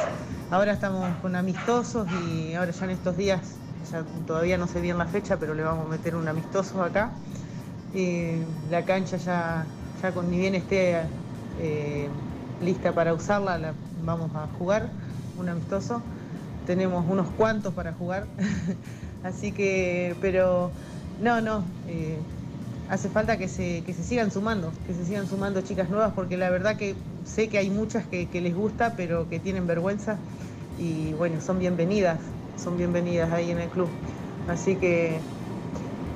Ahora 0.51 0.73
estamos 0.73 1.09
con 1.23 1.35
amistosos 1.35 2.07
y 2.27 2.55
ahora 2.55 2.73
ya 2.73 2.85
en 2.85 2.91
estos 2.91 3.17
días, 3.17 3.41
ya 3.91 4.05
todavía 4.27 4.59
no 4.59 4.67
sé 4.67 4.81
bien 4.81 4.99
la 4.99 5.07
fecha, 5.07 5.39
pero 5.39 5.55
le 5.55 5.63
vamos 5.63 5.87
a 5.87 5.89
meter 5.89 6.15
un 6.15 6.29
amistoso 6.29 6.83
acá. 6.83 7.11
Y 7.95 8.43
la 8.71 8.85
cancha 8.85 9.17
ya, 9.17 9.65
ya 10.03 10.13
con 10.13 10.31
ni 10.31 10.39
bien 10.39 10.55
esté 10.55 11.03
eh, 11.61 12.09
lista 12.63 12.93
para 12.93 13.15
usarla, 13.15 13.59
la 13.59 13.75
vamos 14.05 14.31
a 14.35 14.47
jugar, 14.59 14.89
un 15.39 15.49
amistoso. 15.49 16.03
Tenemos 16.67 17.05
unos 17.09 17.29
cuantos 17.31 17.75
para 17.75 17.93
jugar, 17.93 18.27
así 19.23 19.53
que, 19.53 20.17
pero 20.21 20.75
no, 21.19 21.41
no, 21.41 21.77
eh, 21.85 22.27
hace 22.87 23.11
falta 23.11 23.39
que 23.39 23.49
se, 23.49 23.83
que 23.85 23.95
se 23.95 24.05
sigan 24.05 24.31
sumando, 24.31 24.73
que 24.85 24.95
se 24.95 25.05
sigan 25.07 25.27
sumando 25.29 25.63
chicas 25.63 25.91
nuevas, 25.91 26.13
porque 26.15 26.37
la 26.37 26.51
verdad 26.51 26.77
que 26.77 27.05
sé 27.25 27.49
que 27.49 27.59
hay 27.59 27.71
muchas 27.71 28.07
que, 28.09 28.31
que 28.31 28.41
les 28.41 28.55
gusta, 28.55 28.97
pero 28.97 29.29
que 29.29 29.41
tienen 29.41 29.67
vergüenza 29.67 30.25
y 30.75 31.13
bueno, 31.15 31.41
son 31.41 31.59
bienvenidas, 31.59 32.35
son 32.57 32.77
bienvenidas 32.77 33.33
ahí 33.33 33.51
en 33.51 33.59
el 33.61 33.71
club. 33.71 33.99
Así 34.47 34.79
que 34.79 35.29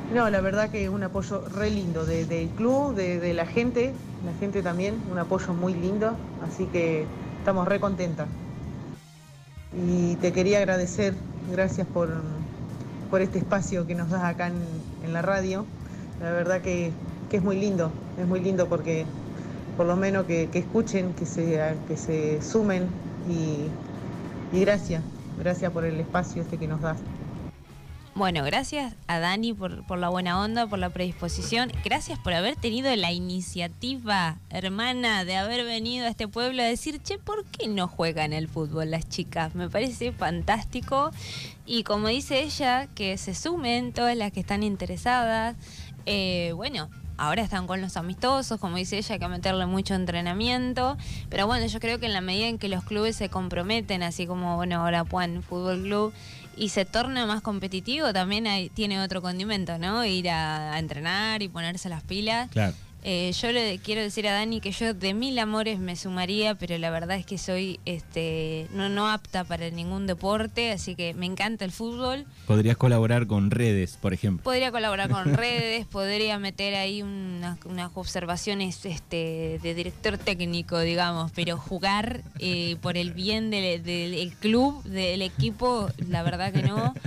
No, 0.08 0.30
la 0.30 0.40
verdad 0.40 0.70
que 0.70 0.84
es 0.84 0.90
un 0.90 1.02
apoyo 1.04 1.48
re 1.48 1.70
lindo 1.70 2.06
de- 2.06 2.26
del 2.26 2.54
club, 2.54 2.94
de, 2.94 3.18
de 3.20 3.34
la 3.34 3.46
gente, 3.46 4.02
la 4.20 4.34
gente 4.34 4.62
también, 4.62 5.04
un 5.06 5.18
apoyo 5.18 5.54
muy 5.54 5.75
lindo, 5.75 6.20
así 6.38 6.68
que 6.70 7.12
estamos 7.38 7.66
re 7.68 7.80
contentas. 7.80 8.36
Y 9.70 10.16
te 10.18 10.32
quería 10.32 10.58
agradecer, 10.58 11.25
gracias 11.44 11.86
por, 11.88 12.36
por 13.10 13.20
este 13.20 13.38
espacio 13.38 13.86
que 13.86 13.94
nos 13.94 14.10
das 14.10 14.25
acá 14.25 14.48
en, 14.48 15.12
la 15.12 15.22
radio. 15.22 15.64
La 16.20 16.32
verdad 16.32 16.60
que, 16.60 16.92
que 17.30 17.36
es 17.36 17.42
muy 17.42 17.58
lindo, 17.60 17.90
es 18.18 18.26
muy 18.26 18.40
lindo 18.40 18.68
porque 18.68 19.06
por 19.76 19.86
lo 19.86 19.96
menos 19.96 20.25
que, 20.25 20.48
que 20.50 20.58
escuchen, 20.58 21.14
que 21.14 21.26
se, 21.26 21.76
que 21.86 21.96
se 21.96 22.40
sumen 22.42 22.88
y, 23.28 23.68
y 24.56 24.60
gracias, 24.60 25.02
gracias 25.38 25.70
por 25.72 25.84
el 25.84 26.00
espacio 26.00 26.42
este 26.42 26.56
que 26.56 26.66
nos 26.66 26.80
das. 26.80 27.15
Bueno, 28.16 28.42
gracias 28.44 28.94
a 29.08 29.18
Dani 29.18 29.52
por, 29.52 29.85
por 29.85 29.99
la 29.99 30.08
buena 30.08 30.40
onda, 30.40 30.66
por 30.66 30.78
la 30.78 30.88
predisposición. 30.88 31.70
Gracias 31.85 32.18
por 32.18 32.32
haber 32.32 32.56
tenido 32.56 32.96
la 32.96 33.12
iniciativa, 33.12 34.38
hermana, 34.49 35.26
de 35.26 35.37
haber 35.37 35.66
venido 35.66 36.06
a 36.06 36.08
este 36.08 36.26
pueblo 36.26 36.62
a 36.62 36.64
decir, 36.64 36.99
che, 37.02 37.18
¿por 37.18 37.44
qué 37.44 37.68
no 37.68 37.88
juegan 37.88 38.32
el 38.32 38.49
fútbol 38.49 38.90
las 38.90 39.06
chicas? 39.06 39.54
Me 39.54 39.68
parece 39.68 40.12
fantástico. 40.12 41.11
Y 41.66 41.82
como 41.82 42.08
dice 42.08 42.40
ella, 42.40 42.87
que 42.94 43.18
se 43.18 43.35
sumen 43.35 43.92
todas 43.92 44.16
las 44.16 44.32
que 44.32 44.40
están 44.40 44.62
interesadas. 44.62 45.54
Eh, 46.06 46.52
bueno, 46.56 46.88
ahora 47.18 47.42
están 47.42 47.66
con 47.66 47.82
los 47.82 47.99
amistosos, 47.99 48.58
como 48.58 48.76
dice 48.76 48.96
ella, 48.96 49.14
hay 49.14 49.18
que 49.18 49.28
meterle 49.28 49.66
mucho 49.66 49.92
entrenamiento. 49.92 50.96
Pero 51.28 51.46
bueno, 51.46 51.66
yo 51.66 51.80
creo 51.80 51.99
que 51.99 52.06
en 52.06 52.14
la 52.14 52.23
medida 52.23 52.46
en 52.46 52.56
que 52.56 52.70
los 52.70 52.82
clubes 52.82 53.14
se 53.14 53.28
comprometen, 53.28 54.02
así 54.02 54.26
como, 54.26 54.56
bueno, 54.56 54.80
ahora 54.80 55.04
Juan 55.04 55.42
Fútbol 55.42 55.82
Club, 55.82 56.14
y 56.56 56.70
se 56.70 56.84
torna 56.84 57.26
más 57.26 57.42
competitivo, 57.42 58.12
también 58.12 58.46
hay- 58.46 58.68
tiene 58.70 59.00
otro 59.02 59.20
condimento, 59.22 59.78
¿no? 59.78 60.04
Ir 60.04 60.30
a, 60.30 60.72
a 60.75 60.78
entrenar 60.78 61.42
y 61.42 61.48
ponerse 61.48 61.88
las 61.88 62.02
pilas. 62.02 62.50
Claro. 62.50 62.75
Eh, 63.08 63.30
yo 63.40 63.52
le 63.52 63.78
quiero 63.78 64.00
decir 64.00 64.26
a 64.26 64.32
Dani 64.32 64.60
que 64.60 64.72
yo 64.72 64.92
de 64.92 65.14
mil 65.14 65.38
amores 65.38 65.78
me 65.78 65.94
sumaría, 65.94 66.56
pero 66.56 66.76
la 66.76 66.90
verdad 66.90 67.16
es 67.16 67.25
que 67.25 67.38
soy 67.38 67.78
este 67.84 68.66
no, 68.72 68.88
no 68.88 69.08
apta 69.08 69.44
para 69.44 69.70
ningún 69.70 70.08
deporte, 70.08 70.72
así 70.72 70.96
que 70.96 71.14
me 71.14 71.25
encanta 71.25 71.64
el 71.64 71.70
fútbol. 71.70 72.26
Podrías 72.48 72.76
colaborar 72.76 73.28
con 73.28 73.52
redes, 73.52 73.96
por 74.02 74.12
ejemplo. 74.12 74.42
Podría 74.42 74.72
colaborar 74.72 75.08
con 75.08 75.34
redes, 75.36 75.86
podría 75.86 76.40
meter 76.40 76.75
ahí 76.75 77.02
unas, 77.02 77.64
unas 77.64 77.92
observaciones 77.94 78.84
este, 78.84 79.60
de 79.62 79.75
director 79.75 80.18
técnico, 80.18 80.80
digamos, 80.80 81.30
pero 81.30 81.58
jugar 81.58 82.22
eh, 82.40 82.75
por 82.82 82.96
el 82.96 83.12
bien 83.12 83.50
del, 83.50 83.84
del 83.84 84.32
club, 84.40 84.82
del 84.82 85.22
equipo, 85.22 85.90
la 86.08 86.25
verdad 86.25 86.52
que 86.52 86.62
no. 86.62 86.92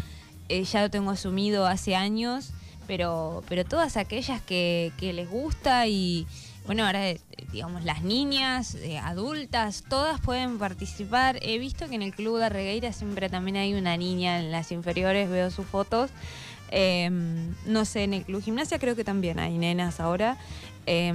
Eh, 0.51 0.63
ya 0.63 0.81
lo 0.81 0.89
tengo 0.89 1.11
asumido 1.11 1.67
hace 1.67 1.95
años, 1.95 2.53
pero, 2.89 3.43
pero 3.47 3.65
todas 3.65 3.97
aquellas 3.97 4.41
que, 4.41 4.91
les 4.99 5.29
gusta 5.29 5.85
y, 5.85 6.25
bueno, 6.65 6.87
ahora, 6.87 7.07
eh, 7.07 7.19
digamos, 7.51 7.83
las 7.83 8.01
niñas, 8.01 8.73
eh, 8.73 8.97
adultas, 8.97 9.83
todas 9.87 10.19
pueden 10.19 10.57
participar. 10.57 11.37
He 11.43 11.59
visto 11.59 11.87
que 11.87 11.93
en 11.93 12.01
el 12.01 12.15
Club 12.15 12.39
de 12.39 12.49
Regueira 12.49 12.91
siempre 12.91 13.29
también 13.29 13.57
hay 13.57 13.75
una 13.75 13.95
niña 13.95 14.39
en 14.39 14.51
las 14.51 14.71
inferiores, 14.71 15.29
veo 15.29 15.51
sus 15.51 15.67
fotos. 15.67 16.09
Eh, 16.71 17.11
no 17.67 17.85
sé, 17.85 18.05
en 18.05 18.15
el 18.15 18.23
Club 18.23 18.41
Gimnasia 18.41 18.79
creo 18.79 18.95
que 18.95 19.03
también 19.03 19.37
hay 19.37 19.55
nenas 19.55 19.99
ahora. 19.99 20.39
Eh, 20.87 21.13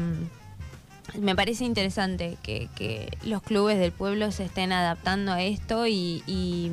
me 1.18 1.34
parece 1.34 1.64
interesante 1.64 2.38
que, 2.44 3.08
los 3.24 3.42
clubes 3.42 3.80
del 3.80 3.90
pueblo 3.90 4.30
se 4.30 4.44
estén 4.44 4.70
adaptando 4.70 5.32
a 5.32 5.42
esto 5.42 5.88
y, 5.88 6.70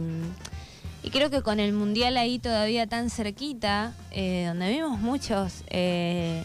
y 1.04 1.10
creo 1.10 1.30
que 1.30 1.42
con 1.42 1.60
el 1.60 1.74
mundial 1.74 2.18
ahí 2.18 2.40
todavía 2.40 2.88
tan 2.88 3.10
cerquita, 3.10 3.94
eh, 4.12 4.46
donde 4.48 4.70
vimos 4.70 5.00
muchos, 5.00 5.64
eh, 5.68 6.44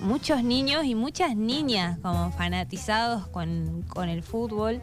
muchos 0.00 0.42
niños 0.42 0.84
y 0.84 0.94
muchas 0.94 1.34
niñas 1.34 1.98
como 2.02 2.30
fanatizados 2.32 3.26
con, 3.28 3.84
con 3.88 4.08
el 4.08 4.22
fútbol, 4.22 4.82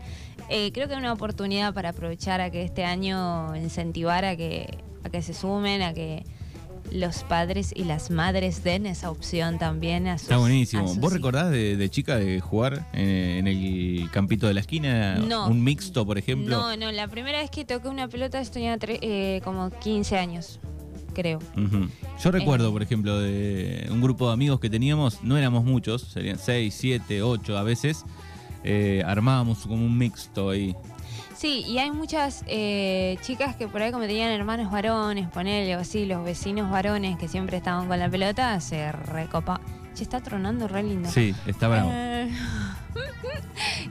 eh, 0.49 0.71
creo 0.73 0.87
que 0.87 0.93
es 0.93 0.99
una 0.99 1.13
oportunidad 1.13 1.73
para 1.73 1.89
aprovechar 1.89 2.41
a 2.41 2.49
que 2.49 2.63
este 2.63 2.85
año 2.85 3.55
incentivar 3.55 4.25
a 4.25 4.35
que, 4.35 4.79
a 5.03 5.09
que 5.09 5.21
se 5.21 5.33
sumen, 5.33 5.81
a 5.83 5.93
que 5.93 6.25
los 6.93 7.23
padres 7.23 7.73
y 7.75 7.83
las 7.85 8.11
madres 8.11 8.63
den 8.63 8.85
esa 8.85 9.09
opción 9.09 9.57
también 9.57 10.07
a 10.07 10.17
sus 10.17 10.23
Está 10.23 10.37
buenísimo. 10.37 10.83
sus 10.87 10.97
¿Vos 10.97 10.97
hijos. 10.99 11.13
recordás 11.13 11.49
de, 11.51 11.75
de 11.75 11.89
chica 11.89 12.15
de 12.17 12.39
jugar 12.39 12.87
en, 12.93 13.45
en 13.45 13.47
el 13.47 14.09
campito 14.11 14.47
de 14.47 14.53
la 14.53 14.59
esquina? 14.61 15.15
No. 15.15 15.47
Un 15.47 15.63
mixto, 15.63 16.05
por 16.05 16.17
ejemplo. 16.17 16.55
No, 16.55 16.77
no, 16.77 16.91
la 16.91 17.07
primera 17.07 17.39
vez 17.41 17.49
que 17.49 17.65
toqué 17.65 17.87
una 17.89 18.07
pelota 18.07 18.41
yo 18.41 18.49
tenía 18.51 18.77
eh, 18.81 19.41
como 19.43 19.69
15 19.71 20.17
años, 20.17 20.59
creo. 21.13 21.39
Yo 22.23 22.31
recuerdo, 22.31 22.69
Eh. 22.69 22.71
por 22.71 22.83
ejemplo, 22.83 23.19
de 23.19 23.87
un 23.91 24.01
grupo 24.01 24.27
de 24.27 24.33
amigos 24.33 24.59
que 24.59 24.69
teníamos, 24.69 25.23
no 25.23 25.37
éramos 25.37 25.63
muchos, 25.63 26.03
serían 26.03 26.37
6, 26.37 26.73
7, 26.77 27.21
8 27.23 27.57
a 27.57 27.63
veces. 27.63 28.05
eh, 28.65 29.03
armábamos 29.05 29.59
como 29.59 29.85
un 29.85 29.97
mixto 29.97 30.49
ahí. 30.51 30.73
Sí, 31.35 31.63
y 31.67 31.79
hay 31.79 31.91
muchas 31.91 32.43
eh, 32.47 33.17
chicas 33.21 33.55
que 33.55 33.67
por 33.67 33.81
ahí 33.81 33.91
como 33.91 34.05
tenían 34.05 34.31
hermanos 34.31 34.71
varones, 34.71 35.27
ponele 35.29 35.75
o 35.75 35.79
así, 35.79 36.05
los 36.05 36.23
vecinos 36.23 36.69
varones 36.69 37.17
que 37.17 37.27
siempre 37.27 37.57
estaban 37.57 37.87
con 37.87 37.99
la 37.99 38.09
pelota, 38.09 38.59
se 38.59 38.91
recopa. 38.91 39.59
Che, 39.95 40.03
está 40.03 40.21
tronando 40.21 40.67
re 40.67 40.83
lindo. 40.83 41.09
Sí, 41.09 41.35
está 41.45 41.67
bravo. 41.67 41.91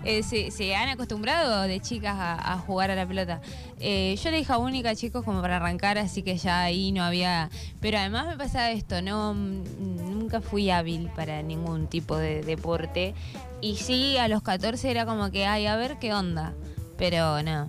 Eh, 0.05 0.19
eh, 0.19 0.23
se, 0.23 0.51
se 0.51 0.75
han 0.75 0.89
acostumbrado 0.89 1.63
de 1.63 1.81
chicas 1.81 2.17
a, 2.19 2.53
a 2.53 2.59
jugar 2.59 2.91
a 2.91 2.97
la 2.97 3.07
pelota. 3.07 3.41
Eh, 3.79 4.17
yo 4.21 4.29
era 4.29 4.39
hija 4.39 4.59
única, 4.59 4.95
chicos, 4.95 5.25
como 5.25 5.41
para 5.41 5.57
arrancar, 5.57 5.99
así 5.99 6.23
que 6.23 6.37
ya 6.37 6.63
ahí 6.63 6.93
no 6.93 7.05
había. 7.05 7.49
Pero 7.81 7.99
además 7.99 8.27
me 8.27 8.37
pasaba 8.37 8.71
esto, 8.71 9.01
no 9.03 9.35
nunca 9.35 10.41
fui 10.41 10.71
hábil 10.71 11.09
para 11.15 11.43
ningún 11.43 11.87
tipo 11.87 12.17
de 12.17 12.43
deporte. 12.43 13.15
Y 13.61 13.77
sí, 13.77 14.17
a 14.19 14.29
los 14.29 14.43
14 14.43 14.91
era 14.91 15.07
como 15.07 15.31
que, 15.31 15.47
ay, 15.47 15.67
a 15.67 15.77
ver 15.77 15.99
qué 15.99 16.13
onda. 16.15 16.55
Pero 16.99 17.43
no, 17.43 17.69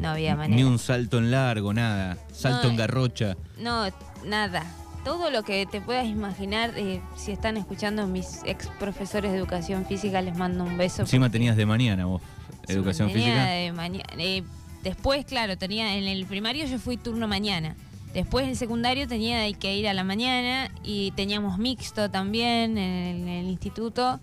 no 0.00 0.08
había 0.08 0.36
manera. 0.36 0.56
Ni 0.56 0.64
un 0.64 0.78
salto 0.78 1.18
en 1.18 1.30
largo, 1.30 1.72
nada. 1.72 2.16
Salto 2.32 2.64
No, 2.64 2.70
en 2.70 2.76
garrocha. 2.76 3.36
No, 3.58 3.86
nada. 4.24 4.64
Todo 5.04 5.30
lo 5.30 5.42
que 5.42 5.66
te 5.66 5.80
puedas 5.82 6.06
imaginar, 6.06 6.72
eh, 6.76 7.00
si 7.16 7.32
están 7.32 7.56
escuchando 7.58 8.06
mis 8.06 8.40
ex 8.46 8.68
profesores 8.80 9.32
de 9.32 9.38
educación 9.38 9.84
física, 9.86 10.22
les 10.22 10.36
mando 10.36 10.64
un 10.64 10.78
beso. 10.78 11.02
Encima 11.02 11.30
tenías 11.30 11.56
de 11.56 11.66
mañana 11.66 12.06
vos, 12.06 12.22
educación 12.68 13.08
Tenía 13.08 13.24
física. 13.26 13.44
de 13.44 13.72
maña- 13.72 14.04
eh, 14.18 14.42
después, 14.82 15.26
claro, 15.26 15.58
tenía 15.58 15.94
en 15.96 16.04
el 16.04 16.24
primario 16.24 16.64
yo 16.66 16.78
fui 16.78 16.96
turno 16.96 17.28
mañana. 17.28 17.76
Después 18.14 18.46
en 18.46 18.56
secundario 18.56 19.06
tenía 19.08 19.52
que 19.54 19.76
ir 19.76 19.88
a 19.88 19.92
la 19.92 20.04
mañana 20.04 20.70
y 20.84 21.10
teníamos 21.16 21.58
mixto 21.58 22.10
también 22.10 22.78
en 22.78 22.78
el, 22.78 23.16
en 23.22 23.28
el 23.28 23.46
instituto. 23.46 24.20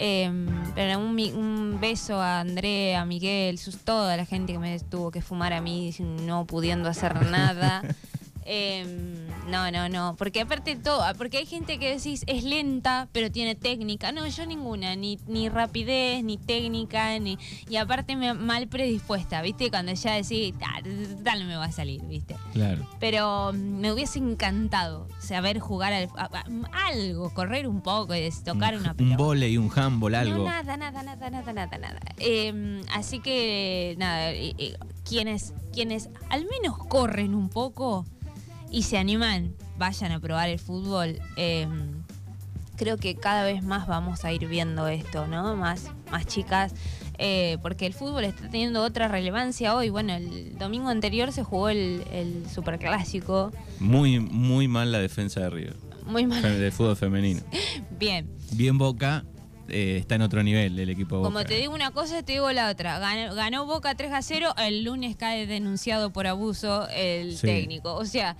Eh, 0.00 0.30
pero 0.74 0.98
un, 1.00 1.18
un 1.18 1.78
beso 1.80 2.20
a 2.20 2.40
Andrea, 2.40 3.00
a 3.00 3.04
Miguel, 3.04 3.58
sus, 3.58 3.78
toda 3.78 4.16
la 4.16 4.24
gente 4.24 4.52
que 4.52 4.58
me 4.58 4.78
tuvo 4.78 5.10
que 5.10 5.20
fumar 5.20 5.52
a 5.52 5.60
mí 5.60 5.92
no 5.98 6.46
pudiendo 6.46 6.88
hacer 6.88 7.26
nada. 7.26 7.82
Eh, 8.50 8.84
no, 9.48 9.70
no, 9.70 9.88
no. 9.90 10.14
Porque 10.16 10.40
aparte 10.40 10.76
todo, 10.76 11.02
porque 11.18 11.36
hay 11.38 11.46
gente 11.46 11.78
que 11.78 11.94
decís 11.96 12.24
es 12.26 12.44
lenta, 12.44 13.08
pero 13.12 13.30
tiene 13.30 13.54
técnica. 13.54 14.10
No, 14.10 14.26
yo 14.26 14.46
ninguna, 14.46 14.96
ni, 14.96 15.18
ni 15.26 15.48
rapidez, 15.50 16.24
ni 16.24 16.38
técnica, 16.38 17.18
ni. 17.18 17.38
Y 17.68 17.76
aparte 17.76 18.16
me, 18.16 18.32
mal 18.34 18.68
predispuesta, 18.68 19.42
¿viste? 19.42 19.70
Cuando 19.70 19.92
ya 19.92 20.14
decís, 20.14 20.54
"Ah, 20.62 20.80
tal 21.24 21.40
no 21.40 21.46
me 21.46 21.56
va 21.56 21.66
a 21.66 21.72
salir, 21.72 22.02
¿viste? 22.06 22.36
Claro. 22.54 22.86
Pero 23.00 23.52
mm, 23.52 23.56
me 23.80 23.92
hubiese 23.92 24.18
encantado 24.18 25.06
saber 25.18 25.58
jugar 25.58 25.92
al- 25.92 26.08
a- 26.16 26.30
a- 26.44 26.86
algo, 26.88 27.28
correr 27.34 27.68
un 27.68 27.82
poco 27.82 28.14
y 28.14 28.30
tocar 28.44 28.76
una 28.76 28.92
Un 28.92 28.96
pelota. 28.96 29.16
volei, 29.16 29.58
un 29.58 29.70
handball, 29.74 30.14
algo. 30.14 30.38
No, 30.38 30.44
nada, 30.44 30.76
nada, 30.78 31.02
nada, 31.02 31.30
nada, 31.30 31.52
nada, 31.52 31.78
nada. 31.78 32.00
Eh, 32.18 32.80
así 32.92 33.20
que, 33.20 33.94
nada, 33.98 34.30
eh, 34.32 34.76
quienes, 35.06 35.52
quienes 35.72 36.08
al 36.30 36.46
menos 36.46 36.78
corren 36.78 37.34
un 37.34 37.48
poco 37.48 38.04
y 38.70 38.82
se 38.82 38.98
animan, 38.98 39.54
vayan 39.78 40.12
a 40.12 40.20
probar 40.20 40.48
el 40.48 40.58
fútbol. 40.58 41.18
eh, 41.36 41.66
creo 42.76 42.96
que 42.96 43.16
cada 43.16 43.42
vez 43.42 43.64
más 43.64 43.88
vamos 43.88 44.24
a 44.24 44.32
ir 44.32 44.46
viendo 44.46 44.86
esto, 44.86 45.26
¿no? 45.26 45.56
Más, 45.56 45.90
más 46.12 46.26
chicas. 46.26 46.72
eh, 47.18 47.58
porque 47.60 47.86
el 47.86 47.92
fútbol 47.92 48.22
está 48.24 48.48
teniendo 48.48 48.82
otra 48.84 49.08
relevancia 49.08 49.74
hoy. 49.74 49.90
Bueno, 49.90 50.12
el 50.14 50.56
domingo 50.58 50.88
anterior 50.88 51.32
se 51.32 51.42
jugó 51.42 51.70
el, 51.70 52.04
el 52.12 52.44
superclásico. 52.48 53.50
Muy, 53.80 54.20
muy 54.20 54.68
mal 54.68 54.92
la 54.92 55.00
defensa 55.00 55.40
de 55.40 55.50
River. 55.50 55.76
Muy 56.06 56.26
mal. 56.26 56.40
De 56.42 56.70
fútbol 56.70 56.96
femenino. 56.96 57.40
Bien. 57.98 58.30
Bien 58.52 58.78
Boca, 58.78 59.24
eh, 59.68 59.96
está 59.98 60.14
en 60.16 60.22
otro 60.22 60.42
nivel 60.42 60.78
el 60.78 60.88
equipo 60.90 61.18
Boca. 61.18 61.28
Como 61.28 61.44
te 61.44 61.54
digo 61.56 61.74
una 61.74 61.90
cosa, 61.90 62.22
te 62.22 62.32
digo 62.32 62.50
la 62.52 62.70
otra. 62.70 62.98
Ganó, 62.98 63.34
ganó 63.34 63.66
Boca 63.66 63.94
3 63.94 64.12
a 64.12 64.22
0, 64.22 64.54
el 64.58 64.84
lunes 64.84 65.16
cae 65.16 65.46
denunciado 65.46 66.10
por 66.10 66.26
abuso 66.26 66.88
el 66.90 67.36
Sí. 67.36 67.46
técnico. 67.46 67.94
O 67.94 68.04
sea, 68.04 68.36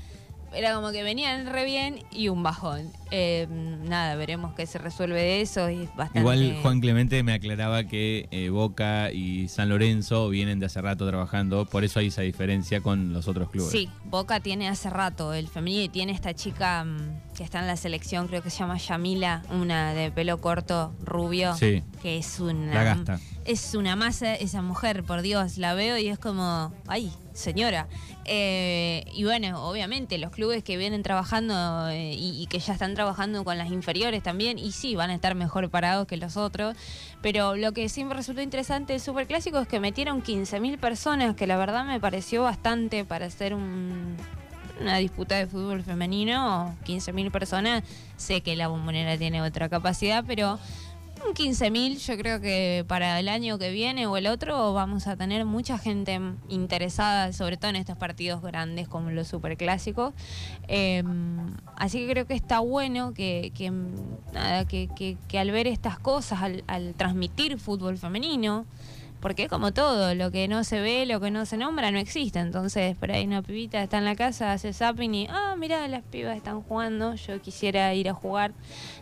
era 0.55 0.75
como 0.75 0.91
que 0.93 1.03
venían 1.03 1.47
re 1.47 1.65
bien 1.65 2.03
y 2.11 2.29
un 2.29 2.43
bajón. 2.43 2.91
Eh, 3.11 3.47
nada, 3.51 4.15
veremos 4.17 4.55
qué 4.55 4.67
se 4.67 4.79
resuelve 4.79 5.21
de 5.21 5.41
eso. 5.41 5.69
Y 5.71 5.83
es 5.83 5.97
bastante... 5.97 6.21
Igual 6.21 6.59
Juan 6.63 6.81
Clemente 6.81 7.23
me 7.23 7.33
aclaraba 7.33 7.85
que 7.85 8.29
eh, 8.31 8.51
Boca 8.51 9.11
y 9.13 9.49
San 9.49 9.69
Lorenzo 9.69 10.29
vienen 10.29 10.59
de 10.61 10.67
hace 10.67 10.81
rato 10.83 11.07
trabajando, 11.07 11.65
por 11.67 11.85
eso 11.85 12.01
hay 12.01 12.09
esa 12.09 12.23
diferencia 12.23 12.81
con 12.81 13.13
los 13.13 13.29
otros 13.29 13.51
clubes. 13.51 13.71
Sí, 13.71 13.89
Boca 14.05 14.41
tiene 14.41 14.69
hace 14.69 14.91
rato 14.91 15.33
el 15.33 15.49
femenino 15.49 15.83
y 15.85 15.89
tiene 15.89 16.13
esta 16.13 16.35
chica 16.35 16.85
mm, 16.85 17.35
que 17.37 17.45
está 17.45 17.61
en 17.61 17.67
la 17.67 17.77
selección, 17.77 18.27
creo 18.29 18.43
que 18.43 18.51
se 18.51 18.59
llama 18.59 18.77
Yamila, 18.79 19.43
una 19.51 19.95
de 19.95 20.11
pelo 20.11 20.41
corto, 20.41 20.93
rubio, 21.03 21.55
Sí. 21.57 21.83
que 22.03 22.19
es 22.19 22.41
una 22.41 22.75
La 22.75 22.83
gasta. 22.85 23.21
es 23.45 23.75
una 23.75 23.97
masa 23.97 24.35
esa 24.35 24.61
mujer, 24.63 25.03
por 25.05 25.23
Dios, 25.23 25.57
la 25.59 25.75
veo 25.75 25.97
y 25.99 26.09
es 26.09 26.19
como, 26.19 26.73
ay, 26.87 27.11
señora. 27.33 27.89
Eh, 28.25 29.05
y 29.15 29.25
bueno, 29.25 29.65
obviamente 29.67 30.19
los 30.19 30.31
clubes 30.33 30.63
que 30.63 30.77
vienen 30.77 31.03
trabajando 31.03 31.89
eh, 31.89 32.13
y, 32.13 32.43
y 32.43 32.47
que 32.47 32.59
ya 32.59 32.75
están 32.75 32.95
trabajando 32.99 33.45
con 33.45 33.57
las 33.59 33.71
inferiores 33.71 34.25
también, 34.25 34.59
y 34.59 34.73
sí, 34.73 34.97
van 34.97 35.11
a 35.11 35.15
estar 35.15 35.37
mejor 35.37 35.71
parados 35.71 36.09
que 36.09 36.17
los 36.17 36.37
otros. 36.37 36.75
Pero 37.23 37.55
lo 37.55 37.71
que 37.71 37.89
me 38.05 38.13
resultó 38.13 38.43
interesante 38.43 38.93
del 38.93 39.01
Superclásico 39.01 39.61
es 39.61 39.69
que 39.69 39.79
metieron 39.79 40.21
15.000 40.21 40.79
personas, 40.79 41.37
que 41.37 41.47
la 41.47 41.57
verdad 41.57 41.85
me 41.85 42.01
pareció 42.01 42.43
bastante 42.43 43.05
para 43.05 43.27
hacer 43.27 43.55
un, 43.55 44.17
una 44.81 44.97
disputa 44.97 45.37
de 45.37 45.47
fútbol 45.47 45.85
femenino, 45.85 46.75
15.000 46.87 47.31
personas, 47.31 47.85
sé 48.17 48.41
que 48.41 48.57
la 48.57 48.67
bombonera 48.67 49.17
tiene 49.17 49.43
otra 49.43 49.69
capacidad, 49.69 50.25
pero 50.27 50.59
un 51.27 51.35
15.000 51.35 51.99
yo 51.99 52.17
creo 52.17 52.41
que 52.41 52.85
para 52.87 53.19
el 53.21 53.29
año 53.29 53.59
que 53.59 53.71
viene 53.71 54.07
o 54.07 54.17
el 54.17 54.27
otro 54.27 54.73
vamos 54.73 55.07
a 55.07 55.17
tener 55.17 55.45
mucha 55.45 55.79
gente 55.79 56.21
interesada, 56.49 57.33
sobre 57.33 57.57
todo 57.57 57.71
en 57.71 57.77
estos 57.77 57.97
partidos 57.97 58.43
grandes 58.43 58.89
como 58.89 59.11
los 59.11 59.29
superclásicos. 59.29 60.15
Eh, 60.69 61.03
así 61.77 61.99
que 62.01 62.11
creo 62.11 62.27
que 62.27 62.35
está 62.35 62.61
bueno 62.61 63.15
que, 63.15 63.53
que, 63.55 63.71
nada, 64.33 64.67
que, 64.67 65.17
al 65.39 65.51
ver 65.51 65.67
estas 65.67 65.99
cosas, 65.99 66.43
al, 66.43 66.65
al 66.67 66.95
transmitir 66.95 67.59
fútbol 67.59 67.99
femenino, 67.99 68.67
porque 69.21 69.49
como 69.49 69.73
todo, 69.73 70.15
lo 70.15 70.31
que 70.31 70.47
no 70.49 70.65
se 70.65 70.81
ve, 70.81 71.07
lo 71.07 71.21
que 71.21 71.31
no 71.31 71.45
se 71.47 71.57
nombra, 71.57 71.91
no 71.91 71.99
existe. 71.99 72.39
Entonces, 72.39 72.97
por 72.97 73.11
ahí 73.11 73.25
una 73.27 73.43
pibita 73.43 73.83
está 73.83 73.99
en 73.99 74.05
la 74.05 74.15
casa, 74.17 74.53
hace 74.53 74.73
zapping 74.73 75.15
y, 75.15 75.27
ah, 75.29 75.55
mira, 75.59 75.87
las 75.89 76.03
pibas 76.05 76.37
están 76.37 76.63
jugando, 76.63 77.15
yo 77.15 77.41
quisiera 77.41 77.93
ir 77.95 78.09
a 78.09 78.15
jugar. 78.15 78.53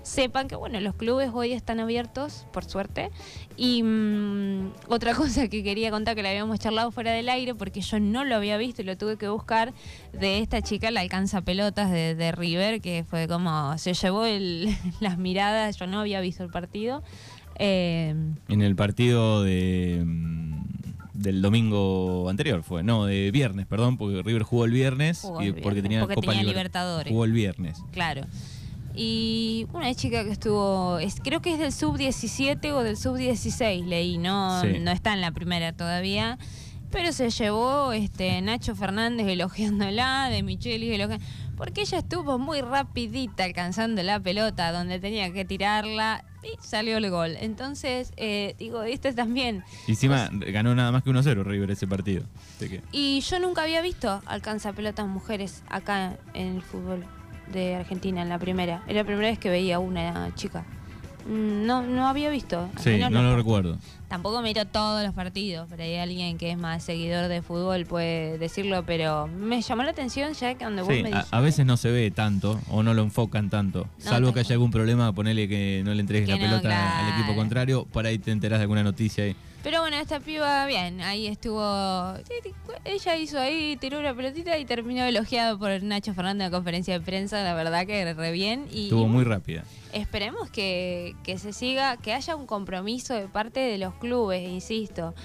Sepan 0.03 0.49
que, 0.49 0.57
bueno, 0.57 0.81
los 0.81 0.95
clubes 0.95 1.31
hoy 1.33 1.53
están 1.53 1.81
abiertos, 1.81 2.47
por 2.53 2.65
suerte. 2.65 3.11
Y 3.57 3.83
mm, 3.83 4.73
otra 4.89 5.15
cosa 5.17 5.49
que 5.49 5.63
quería 5.63 5.91
contar, 5.91 6.15
que 6.15 6.23
le 6.23 6.31
habíamos 6.31 6.59
charlado 6.59 6.91
fuera 6.91 7.13
del 7.13 7.29
aire, 7.29 7.55
porque 7.55 7.81
yo 7.81 8.01
no 8.01 8.25
lo 8.25 8.37
había 8.37 8.57
visto 8.57 8.83
y 8.83 8.85
lo 8.85 8.97
tuve 8.97 9.17
que 9.19 9.29
buscar, 9.29 9.75
de 10.13 10.39
esta 10.39 10.63
chica, 10.63 10.91
la 10.91 11.01
alcanza 11.01 11.43
pelotas 11.43 11.91
de, 11.91 12.15
de 12.15 12.33
River, 12.33 12.81
que 12.81 13.05
fue 13.09 13.29
como, 13.29 13.77
se 13.79 13.95
llevó 13.95 14.25
el- 14.25 14.75
las 15.01 15.19
miradas, 15.19 15.77
yo 15.79 15.87
no 15.87 16.01
había 16.01 16.21
visto 16.21 16.43
el 16.43 16.51
partido. 16.51 17.03
Eh, 17.59 18.15
En 18.49 18.63
el 18.63 18.77
partido 18.77 19.43
de 19.43 20.03
mm, 20.05 20.57
del 21.15 21.41
domingo 21.43 22.29
anterior 22.29 22.63
fue, 22.63 22.83
no, 22.83 23.07
de 23.07 23.31
viernes, 23.31 23.67
perdón, 23.67 23.97
porque 23.97 24.23
River 24.23 24.43
jugó 24.43 24.67
el 24.67 24.73
viernes 24.73 25.21
Jugó 25.23 25.43
y 25.43 25.47
el 25.47 25.55
porque 25.55 25.81
viernes, 25.81 25.83
tenía 25.83 26.01
porque 26.01 26.15
Copa 26.17 26.27
tenía 26.29 26.43
Liber- 26.43 26.49
Libertadores. 26.49 27.11
Jugó 27.11 27.25
el 27.25 27.33
viernes. 27.33 27.79
Claro. 27.93 28.23
Y 28.95 29.67
una 29.75 29.95
chica 29.95 30.25
que 30.25 30.31
estuvo, 30.31 30.99
es, 30.99 31.17
creo 31.23 31.41
que 31.43 31.53
es 31.55 31.59
del 31.59 31.73
sub-17 31.73 32.73
o 32.73 32.83
del 32.83 32.97
sub-16, 32.97 33.85
leí, 33.87 34.17
no, 34.19 34.61
Sí. 34.63 34.79
no 34.81 34.91
está 34.91 35.13
en 35.13 35.21
la 35.21 35.33
primera 35.33 35.73
todavía. 35.73 36.39
Pero 36.91 37.13
se 37.13 37.31
llevó 37.31 37.93
este 37.93 38.41
Nacho 38.43 38.75
Fernández 38.77 39.27
elogiándola, 39.27 40.29
de 40.31 40.43
Michelis 40.43 40.93
elogiando. 40.95 41.25
Porque 41.57 41.81
ella 41.83 41.99
estuvo 41.99 42.39
muy 42.39 42.61
rapidita 42.61 43.45
alcanzando 43.45 44.03
la 44.03 44.21
pelota 44.21 44.71
donde 44.73 44.99
tenía 45.01 45.33
que 45.33 45.45
tirarla 45.45 46.25
y 46.47 46.57
salió 46.67 46.97
el 46.99 47.11
gol. 47.11 47.37
Entonces, 47.41 48.13
eh, 48.17 48.55
digo, 48.59 48.83
esto 48.83 49.13
también. 49.15 49.65
Y 49.87 49.93
encima 49.93 50.29
ganó 50.33 50.75
nada 50.75 50.93
más 50.93 51.03
que 51.03 51.11
1-0 51.11 51.43
River 51.45 51.71
ese 51.71 51.87
partido. 51.87 52.23
Que- 52.59 52.83
Y 52.93 53.21
yo 53.21 53.39
nunca 53.41 53.63
había 53.63 53.83
visto 53.83 54.23
alcanza 54.27 54.73
pelotas 54.73 55.07
mujeres 55.07 55.63
acá 55.69 56.17
en 56.35 56.57
el 56.57 56.63
fútbol 56.63 57.05
de 57.53 57.75
Argentina, 57.77 58.23
en 58.23 58.29
la 58.29 58.39
primera. 58.39 58.83
Era 58.87 59.01
la 59.01 59.05
primera 59.05 59.29
vez 59.29 59.39
que 59.39 59.51
veía 59.51 59.79
una 59.79 60.35
chica. 60.35 60.65
Mm, 61.29 61.67
No, 61.67 61.83
no 61.83 62.07
había 62.09 62.31
visto. 62.31 62.69
Sí, 62.79 62.99
no 62.99 63.11
los- 63.11 63.23
lo 63.23 63.37
recuerdo. 63.37 63.79
Tampoco 64.09 64.41
miro 64.41 64.65
todos 64.67 65.05
los 65.05 65.13
partidos, 65.15 65.67
pero 65.69 65.83
hay 65.83 65.97
alguien 65.97 66.39
que 66.39 66.53
es 66.53 66.57
más 66.59 66.85
seguidor 66.85 67.27
de 67.27 67.43
fútbol 67.43 67.85
puede 67.87 68.39
decirlo, 68.39 68.85
pero 68.87 69.27
me 69.27 69.61
llamó 69.61 69.83
la 69.83 69.91
atención 69.91 70.33
ya 70.35 70.55
que 70.55 70.59
cuando 70.65 70.85
vos 70.85 70.95
Sí, 70.95 71.03
me 71.03 71.09
a, 71.09 71.13
dijiste 71.13 71.37
a 71.37 71.41
veces 71.41 71.67
no 71.67 71.77
se 71.77 71.91
ve 71.91 72.13
tanto 72.13 72.61
o 72.71 72.85
no 72.85 72.95
lo 72.95 73.03
enfocan 73.03 73.51
tanto. 73.51 73.89
No, 74.05 74.11
Salvo 74.11 74.33
que 74.33 74.41
haya 74.41 74.53
algún 74.53 74.71
problema, 74.71 75.13
ponele 75.13 75.49
que 75.49 75.83
no 75.85 75.93
le 75.93 76.01
entregues 76.01 76.27
Que 76.29 76.37
la 76.37 76.39
no, 76.39 76.61
pelota 76.61 76.99
al 77.01 77.09
equipo 77.09 77.25
claro. 77.27 77.37
contrario, 77.41 77.87
por 77.93 78.07
ahí 78.07 78.19
te 78.19 78.31
enterás 78.31 78.61
de 78.61 78.63
alguna 78.63 78.85
noticia 78.85 79.25
ahí. 79.25 79.35
Pero 79.67 79.81
bueno, 79.81 79.97
esta 79.97 80.21
piba, 80.21 80.65
bien, 80.67 81.01
ahí 81.01 81.27
estuvo. 81.27 81.61
Ella 82.85 83.17
hizo 83.17 83.41
ahí, 83.41 83.77
tiró 83.77 83.99
una 83.99 84.15
pelotita 84.15 84.57
y 84.59 84.65
terminó 84.65 85.03
elogiado 85.03 85.59
por 85.59 85.83
Nacho 85.83 86.15
Fernández 86.15 86.47
en 86.47 86.53
la 86.53 86.57
conferencia 86.57 86.95
de 86.97 87.05
prensa. 87.05 87.43
La 87.43 87.53
verdad 87.53 87.85
que 87.85 88.15
re 88.15 88.31
bien. 88.31 88.69
Y, 88.71 88.85
Estuvo 88.85 89.09
muy 89.09 89.25
rápida. 89.25 89.65
Esperemos 89.93 90.51
que, 90.51 91.17
que 91.25 91.37
se 91.39 91.53
siga, 91.53 91.97
que 91.97 92.13
haya 92.13 92.37
un 92.37 92.47
compromiso 92.47 93.13
de 93.15 93.27
parte 93.27 93.59
de 93.59 93.77
los 93.79 93.93
clubes, 93.95 94.49
insisto. 94.49 95.17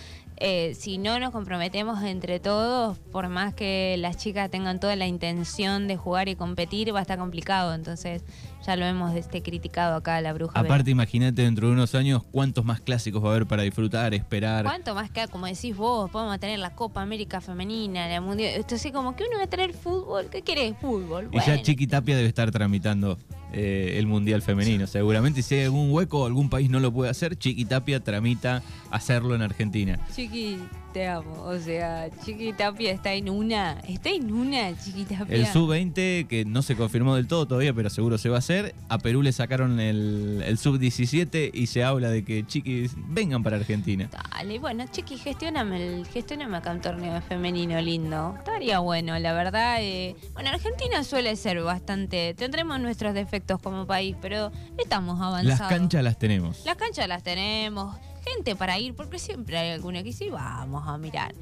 Eh, 0.43 0.73
si 0.73 0.97
no 0.97 1.19
nos 1.19 1.29
comprometemos 1.29 2.01
entre 2.01 2.39
todos, 2.39 2.97
por 3.11 3.29
más 3.29 3.53
que 3.53 3.95
las 3.99 4.17
chicas 4.17 4.49
tengan 4.49 4.79
toda 4.79 4.95
la 4.95 5.05
intención 5.05 5.87
de 5.87 5.97
jugar 5.97 6.29
y 6.29 6.35
competir, 6.35 6.95
va 6.95 6.97
a 6.97 7.03
estar 7.03 7.19
complicado. 7.19 7.75
Entonces, 7.75 8.23
ya 8.65 8.75
lo 8.75 8.85
hemos 8.85 9.13
este, 9.15 9.43
criticado 9.43 9.95
acá 9.95 10.19
la 10.19 10.33
bruja. 10.33 10.59
Aparte, 10.59 10.89
imagínate 10.89 11.43
dentro 11.43 11.67
de 11.67 11.73
unos 11.73 11.93
años 11.93 12.23
cuántos 12.31 12.65
más 12.65 12.81
clásicos 12.81 13.23
va 13.23 13.27
a 13.27 13.31
haber 13.33 13.45
para 13.45 13.61
disfrutar, 13.61 14.15
esperar. 14.15 14.65
¿Cuánto 14.65 14.95
más 14.95 15.11
que, 15.11 15.27
como 15.27 15.45
decís 15.45 15.77
vos, 15.77 16.09
podemos 16.09 16.39
tener 16.39 16.57
la 16.57 16.71
Copa 16.71 17.03
América 17.03 17.39
Femenina, 17.39 18.07
la 18.07 18.19
Mundial? 18.19 18.55
Esto 18.59 18.73
así 18.73 18.91
como 18.91 19.15
que 19.15 19.25
uno 19.25 19.37
va 19.37 19.43
a 19.43 19.47
tener 19.47 19.73
fútbol. 19.73 20.31
¿Qué 20.31 20.41
querés? 20.41 20.73
Fútbol. 20.81 21.29
Y 21.31 21.39
ya. 21.39 21.61
Chiqui 21.61 21.85
Tapia 21.85 22.15
debe 22.15 22.27
estar 22.27 22.49
tramitando 22.49 23.19
eh, 23.53 23.95
el 23.97 24.07
Mundial 24.07 24.41
Femenino. 24.41 24.87
Seguramente 24.87 25.41
si 25.41 25.55
hay 25.55 25.65
algún 25.65 25.91
hueco 25.91 26.21
o 26.21 26.25
algún 26.25 26.49
país 26.49 26.69
no 26.69 26.79
lo 26.79 26.91
puede 26.91 27.11
hacer, 27.11 27.37
Chiqui 27.37 27.65
Tapia 27.65 27.99
tramita 28.01 28.63
hacerlo 28.89 29.35
en 29.35 29.41
Argentina. 29.41 29.99
Chiqui, 30.15 30.57
te 30.91 31.07
amo. 31.07 31.43
O 31.43 31.57
sea, 31.57 32.09
Chiqui 32.23 32.53
Tapia 32.53 32.91
está 32.91 33.13
en 33.13 33.29
una. 33.29 33.79
Está 33.87 34.09
en 34.09 34.31
una, 34.31 34.77
Chiqui 34.77 35.05
Tapia. 35.05 35.35
El 35.35 35.47
Sub-20, 35.47 36.27
que 36.27 36.45
no 36.45 36.61
se 36.61 36.75
confirmó 36.75 37.15
del 37.15 37.27
todo 37.27 37.45
todavía, 37.47 37.73
pero 37.73 37.89
seguro 37.89 38.17
se 38.17 38.29
va 38.29 38.37
a 38.37 38.39
hacer. 38.39 38.75
A 38.89 38.97
Perú 38.97 39.21
le 39.21 39.31
sacaron 39.31 39.79
el, 39.79 40.43
el 40.45 40.57
Sub-17 40.57 41.51
y 41.53 41.67
se 41.67 41.83
habla 41.83 42.09
de 42.09 42.23
que 42.23 42.45
Chiqui 42.45 42.89
vengan 43.07 43.43
para 43.43 43.57
Argentina. 43.57 44.09
Dale, 44.11 44.59
bueno, 44.59 44.85
Chiqui, 44.91 45.17
gestioname, 45.17 45.77
el, 45.99 46.05
gestioname 46.07 46.57
acá 46.57 46.71
un 46.71 46.81
torneo 46.81 47.21
femenino 47.21 47.79
lindo. 47.81 48.35
Estaría 48.37 48.79
bueno, 48.79 49.17
la 49.19 49.33
verdad. 49.33 49.77
eh, 49.81 50.15
bueno, 50.33 50.49
Argentina 50.49 51.03
suele 51.03 51.35
ser 51.35 51.61
bastante. 51.61 52.33
Tendremos 52.33 52.79
nuestros 52.79 53.13
defectos 53.13 53.61
como 53.61 53.85
país, 53.85 54.15
pero 54.21 54.51
estamos 54.77 55.19
avanzados. 55.21 55.59
Las 55.59 55.69
canchas 55.69 56.03
las 56.03 56.17
tenemos. 56.17 56.65
Las 56.65 56.75
canchas 56.75 57.07
las 57.07 57.23
tenemos, 57.23 57.95
gente 58.25 58.55
para 58.55 58.77
ir, 58.79 58.93
porque 58.95 59.19
siempre 59.19 59.57
hay 59.57 59.71
alguna 59.71 60.03
que 60.03 60.13
sí, 60.13 60.29
vamos 60.29 60.87
a 60.87 60.97
mirar. 60.97 61.33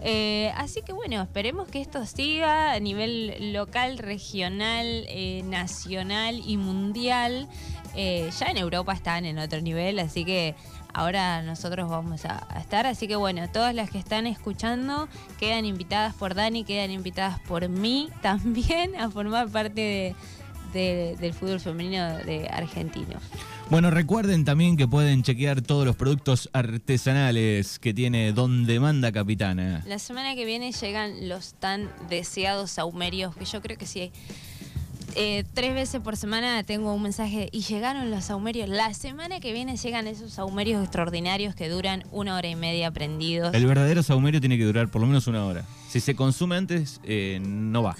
Eh, 0.00 0.52
así 0.56 0.82
que 0.82 0.92
bueno, 0.92 1.20
esperemos 1.20 1.68
que 1.68 1.80
esto 1.80 2.04
siga 2.06 2.72
a 2.72 2.80
nivel 2.80 3.52
local, 3.52 3.98
regional, 3.98 4.86
eh, 5.08 5.42
nacional 5.44 6.40
y 6.44 6.56
mundial. 6.56 7.48
Eh, 7.94 8.30
ya 8.38 8.46
en 8.46 8.56
Europa 8.58 8.92
están 8.92 9.24
en 9.24 9.38
otro 9.38 9.60
nivel, 9.60 9.98
así 9.98 10.24
que 10.24 10.54
ahora 10.94 11.42
nosotros 11.42 11.88
vamos 11.90 12.24
a, 12.24 12.46
estar. 12.60 12.86
Así 12.86 13.08
que 13.08 13.16
bueno, 13.16 13.48
todas 13.50 13.74
las 13.74 13.90
que 13.90 13.98
están 13.98 14.26
escuchando 14.26 15.08
quedan 15.38 15.64
invitadas 15.64 16.14
por 16.14 16.34
Dani, 16.34 16.64
quedan 16.64 16.90
invitadas 16.92 17.40
por 17.40 17.68
mí 17.68 18.08
también 18.22 18.94
a 18.96 19.10
formar 19.10 19.48
parte 19.48 19.80
de- 19.80 20.14
de- 20.72 21.16
del 21.18 21.32
fútbol 21.34 21.58
femenino 21.60 22.18
de 22.18 22.46
argentino. 22.52 23.18
Bueno, 23.70 23.90
recuerden 23.90 24.46
también 24.46 24.78
que 24.78 24.88
pueden 24.88 25.22
chequear 25.22 25.60
todos 25.60 25.84
los 25.84 25.94
productos 25.94 26.48
artesanales 26.54 27.78
que 27.78 27.92
tiene 27.92 28.32
Donde 28.32 28.80
Manda 28.80 29.12
Capitana. 29.12 29.82
La 29.86 29.98
semana 29.98 30.34
que 30.34 30.46
viene 30.46 30.72
llegan 30.72 31.28
los 31.28 31.52
tan 31.54 31.90
deseados 32.08 32.70
saumerios, 32.70 33.36
que 33.36 33.44
yo 33.44 33.60
creo 33.60 33.76
que 33.76 33.84
sí. 33.86 34.10
eh, 35.16 35.44
tres 35.52 35.74
veces 35.74 36.00
por 36.00 36.16
semana 36.16 36.62
tengo 36.62 36.94
un 36.94 37.02
mensaje 37.02 37.50
y 37.52 37.60
llegaron 37.60 38.10
los 38.10 38.24
saumerios. 38.24 38.70
La 38.70 38.94
semana 38.94 39.38
que 39.38 39.52
viene 39.52 39.76
llegan 39.76 40.06
esos 40.06 40.32
saumerios 40.32 40.82
extraordinarios 40.82 41.54
que 41.54 41.68
duran 41.68 42.04
una 42.10 42.36
hora 42.36 42.48
y 42.48 42.56
media 42.56 42.90
prendidos. 42.90 43.52
El 43.54 43.66
verdadero 43.66 44.02
saumerio 44.02 44.40
tiene 44.40 44.56
que 44.56 44.64
durar 44.64 44.88
por 44.88 45.02
lo 45.02 45.06
menos 45.08 45.26
una 45.26 45.44
hora. 45.44 45.66
Si 45.90 46.00
se 46.00 46.16
consume 46.16 46.56
antes, 46.56 47.02
eh, 47.04 47.38
no 47.42 47.82
va. 47.82 47.96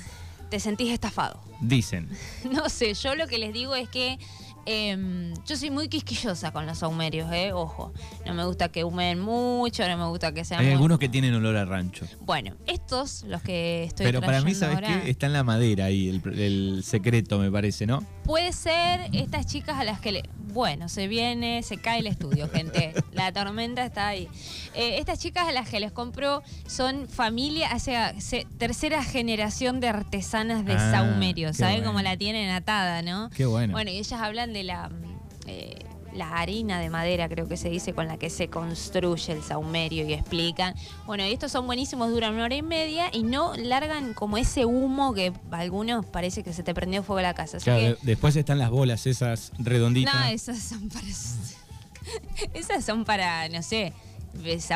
Te 0.49 0.61
sentís 0.61 0.91
estafado. 0.93 1.39
Dicen. 1.61 2.09
No 2.51 2.71
sé, 2.71 2.95
yo 2.95 3.15
lo 3.15 3.27
que 3.27 3.37
les 3.37 3.53
digo 3.53 3.77
es 3.77 3.87
que 3.91 4.19
em, 4.67 5.33
yo 5.47 5.57
soy 5.57 5.71
muy 5.71 5.89
quisquillosa 5.89 6.51
con 6.53 6.67
los 6.67 6.79
saumerios, 6.79 7.31
eh, 7.33 7.53
ojo. 7.53 7.93
No 8.27 8.35
me 8.35 8.45
gusta 8.45 8.69
que 8.69 8.85
humen 8.85 9.19
mucho, 9.21 9.87
no 9.89 9.97
me 9.97 10.07
gusta 10.09 10.33
que 10.33 10.45
sean 10.45 10.61
Hay 10.61 10.67
muy- 10.67 10.75
algunos 10.75 10.99
que 10.99 11.09
tienen 11.09 11.35
olor 11.35 11.57
a 11.57 11.65
rancho. 11.65 12.07
Bueno, 12.21 12.55
estos, 12.67 13.23
los 13.25 13.43
que 13.43 13.85
estoy 13.85 14.07
Pero 14.07 14.21
para 14.21 14.43
mí, 14.43 14.55
¿sabes 14.55 14.77
ahora, 14.77 15.01
qué? 15.05 15.11
Está 15.11 15.27
en 15.27 15.33
la 15.33 15.45
madera 15.45 15.87
ahí, 15.87 16.09
el, 16.09 16.39
el 16.39 16.83
secreto, 16.85 17.39
me 17.39 17.51
parece, 17.51 17.87
¿no? 17.87 18.05
Puede 18.29 18.53
ser 18.53 19.09
estas 19.15 19.47
chicas 19.47 19.79
a 19.79 19.85
las 19.85 20.01
que 20.01 20.13
le... 20.13 20.23
Bueno, 20.53 20.89
se 20.89 21.09
viene, 21.09 21.63
se 21.63 21.79
cae 21.79 22.01
el 22.01 22.07
estudio, 22.07 22.49
gente. 22.53 22.93
La 23.13 23.33
tormenta 23.33 23.85
está 23.85 24.07
ahí. 24.09 24.29
Eh, 24.75 24.99
estas 24.99 25.19
chicas 25.19 25.49
a 25.49 25.53
las 25.53 25.69
que 25.69 25.81
les 25.81 25.93
compro 25.93 26.43
son 26.67 27.09
familia, 27.09 27.79
sea, 27.79 28.19
se- 28.21 28.47
tercera 28.59 29.03
generación 29.03 29.81
de 29.81 29.89
artesanas 29.89 30.65
de 30.67 30.75
Ah, 30.75 30.91
saumerio. 30.91 31.55
¿Saben 31.55 31.77
bueno. 31.77 31.89
cómo 31.91 32.03
la 32.03 32.17
tienen 32.19 32.51
atada, 32.51 33.01
no? 33.03 33.31
Qué 33.35 33.47
bueno. 33.47 33.73
Bueno, 33.73 33.91
y 33.91 33.97
ellas 33.97 34.21
hablan 34.21 34.53
de 34.53 34.63
la, 34.63 34.89
mm, 34.91 35.19
eh, 35.47 35.79
la 36.15 36.39
harina 36.39 36.81
de 36.81 36.91
madera, 36.91 37.29
creo 37.29 37.49
que 37.49 37.57
se 37.57 37.69
dice, 37.69 37.93
con 37.93 38.07
la 38.07 38.17
que 38.17 38.31
se 38.31 38.49
construye 38.49 39.33
el 39.33 39.43
saumerio 39.43 40.07
y 40.07 40.13
explican. 40.15 40.75
Bueno, 41.07 41.27
y 41.27 41.33
estos 41.33 41.53
son 41.53 41.67
buenísimos, 41.67 42.11
duran 42.11 42.35
una 42.35 42.45
hora 42.45 42.55
y 42.57 42.63
media 42.63 43.11
y 43.13 43.23
no 43.23 43.55
largan 43.57 44.15
como 44.15 44.39
ese 44.39 44.65
humo 44.65 45.15
que 45.15 45.33
a 45.51 45.59
algunos 45.59 46.07
parece 46.07 46.43
que 46.43 46.53
se 46.53 46.63
te 46.63 46.75
prendió 46.75 47.03
fuego 47.03 47.21
la 47.21 47.35
casa. 47.35 47.59
Claro, 47.59 47.97
que, 47.97 48.07
después 48.07 48.37
están 48.37 48.59
las 48.59 48.71
bolas 48.71 49.07
esas 49.07 49.53
redonditas. 49.59 50.15
no, 50.15 50.25
esas 50.27 50.59
son 50.59 50.89
para. 50.89 51.07
esas 52.55 52.85
son 52.85 53.05
para, 53.05 53.49
no 53.49 53.63
sé, 53.63 53.93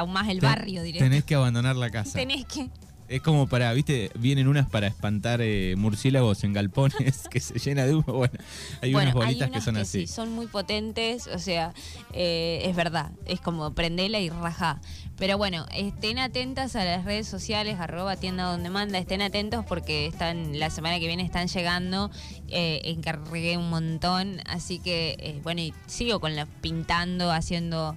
más 0.09 0.29
el 0.29 0.41
Ten- 0.41 0.51
barrio 0.51 0.83
directo. 0.83 1.05
Tenés 1.05 1.25
que 1.25 1.35
abandonar 1.35 1.77
la 1.77 1.91
casa. 1.91 2.19
Tenés 2.19 2.45
que. 2.47 2.69
Es 3.13 3.21
como 3.21 3.47
para, 3.47 3.73
viste, 3.75 4.11
vienen 4.15 4.49
unas 4.49 4.69
para 4.71 4.87
espantar 4.87 5.41
eh, 5.43 5.75
murciélagos 5.77 6.45
en 6.45 6.55
galpones 6.55 7.29
que 7.31 7.41
se 7.41 7.59
llena 7.59 7.85
de 7.85 7.95
humo. 7.95 8.05
Bueno, 8.15 8.35
hay 8.81 8.93
bueno, 8.93 9.11
unas 9.11 9.27
bolitas 9.27 9.49
hay 9.49 9.53
que 9.53 9.61
son 9.61 9.77
así. 9.77 10.07
sí, 10.07 10.13
son 10.13 10.33
muy 10.33 10.47
potentes, 10.47 11.27
o 11.27 11.39
sea, 11.39 11.75
eh, 12.15 12.63
es 12.65 12.75
verdad, 12.75 13.13
es 13.27 13.41
como 13.41 13.75
prendela 13.75 14.19
y 14.19 14.31
rajá. 14.31 14.81
Pero 15.19 15.37
bueno, 15.39 15.67
estén 15.75 16.19
atentas 16.19 16.75
a 16.75 16.85
las 16.85 17.05
redes 17.05 17.29
sociales, 17.29 17.79
arroba 17.79 18.17
tienda 18.17 18.45
donde 18.45 18.71
manda, 18.71 18.99
estén 18.99 19.21
atentos 19.21 19.65
porque 19.65 20.07
están 20.07 20.59
la 20.59 20.71
semana 20.71 20.99
que 20.99 21.07
viene 21.07 21.23
están 21.23 21.49
llegando, 21.49 22.11
eh, 22.49 22.81
encargué 22.85 23.57
un 23.59 23.69
montón, 23.69 24.41
así 24.47 24.79
que 24.79 25.17
eh, 25.19 25.39
bueno, 25.43 25.61
y 25.61 25.75
sigo 25.87 26.19
con 26.19 26.35
la 26.35 26.47
pintando, 26.47 27.31
haciendo 27.31 27.97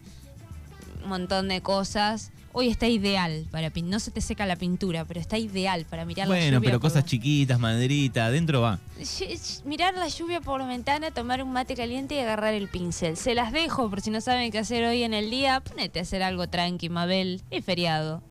un 1.04 1.10
montón 1.10 1.48
de 1.48 1.62
cosas. 1.62 2.32
Hoy 2.58 2.70
está 2.70 2.88
ideal 2.88 3.46
para 3.52 3.70
pintar, 3.70 3.92
no 3.92 4.00
se 4.00 4.12
te 4.12 4.22
seca 4.22 4.46
la 4.46 4.56
pintura, 4.56 5.04
pero 5.04 5.20
está 5.20 5.38
ideal 5.38 5.86
para 5.90 6.06
mirar 6.06 6.26
la 6.30 6.36
Bueno, 6.36 6.46
lluvia 6.58 6.60
pero 6.70 6.80
por 6.80 6.90
cosas 6.90 7.04
la- 7.04 7.10
chiquitas, 7.10 7.60
maderita, 7.60 8.28
adentro 8.28 8.62
va. 8.62 8.80
Mirar 9.66 9.94
la 9.96 10.08
lluvia 10.08 10.40
por 10.40 10.62
la 10.62 10.66
ventana, 10.68 11.12
tomar 11.12 11.44
un 11.44 11.52
mate 11.52 11.76
caliente 11.76 12.16
y 12.16 12.20
agarrar 12.20 12.54
el 12.54 12.70
pincel. 12.70 13.18
Se 13.18 13.36
las 13.36 13.52
dejo 13.52 13.90
por 13.90 14.00
si 14.00 14.10
no 14.10 14.22
saben 14.22 14.54
qué 14.54 14.60
hacer 14.60 14.86
hoy 14.86 15.04
en 15.04 15.14
el 15.14 15.30
día. 15.30 15.60
Ponete 15.60 16.00
a 16.00 16.04
hacer 16.04 16.24
algo 16.24 16.48
tranqui, 16.48 16.88
Mabel. 16.88 17.42
Es 17.52 17.66
feriado. 17.66 18.22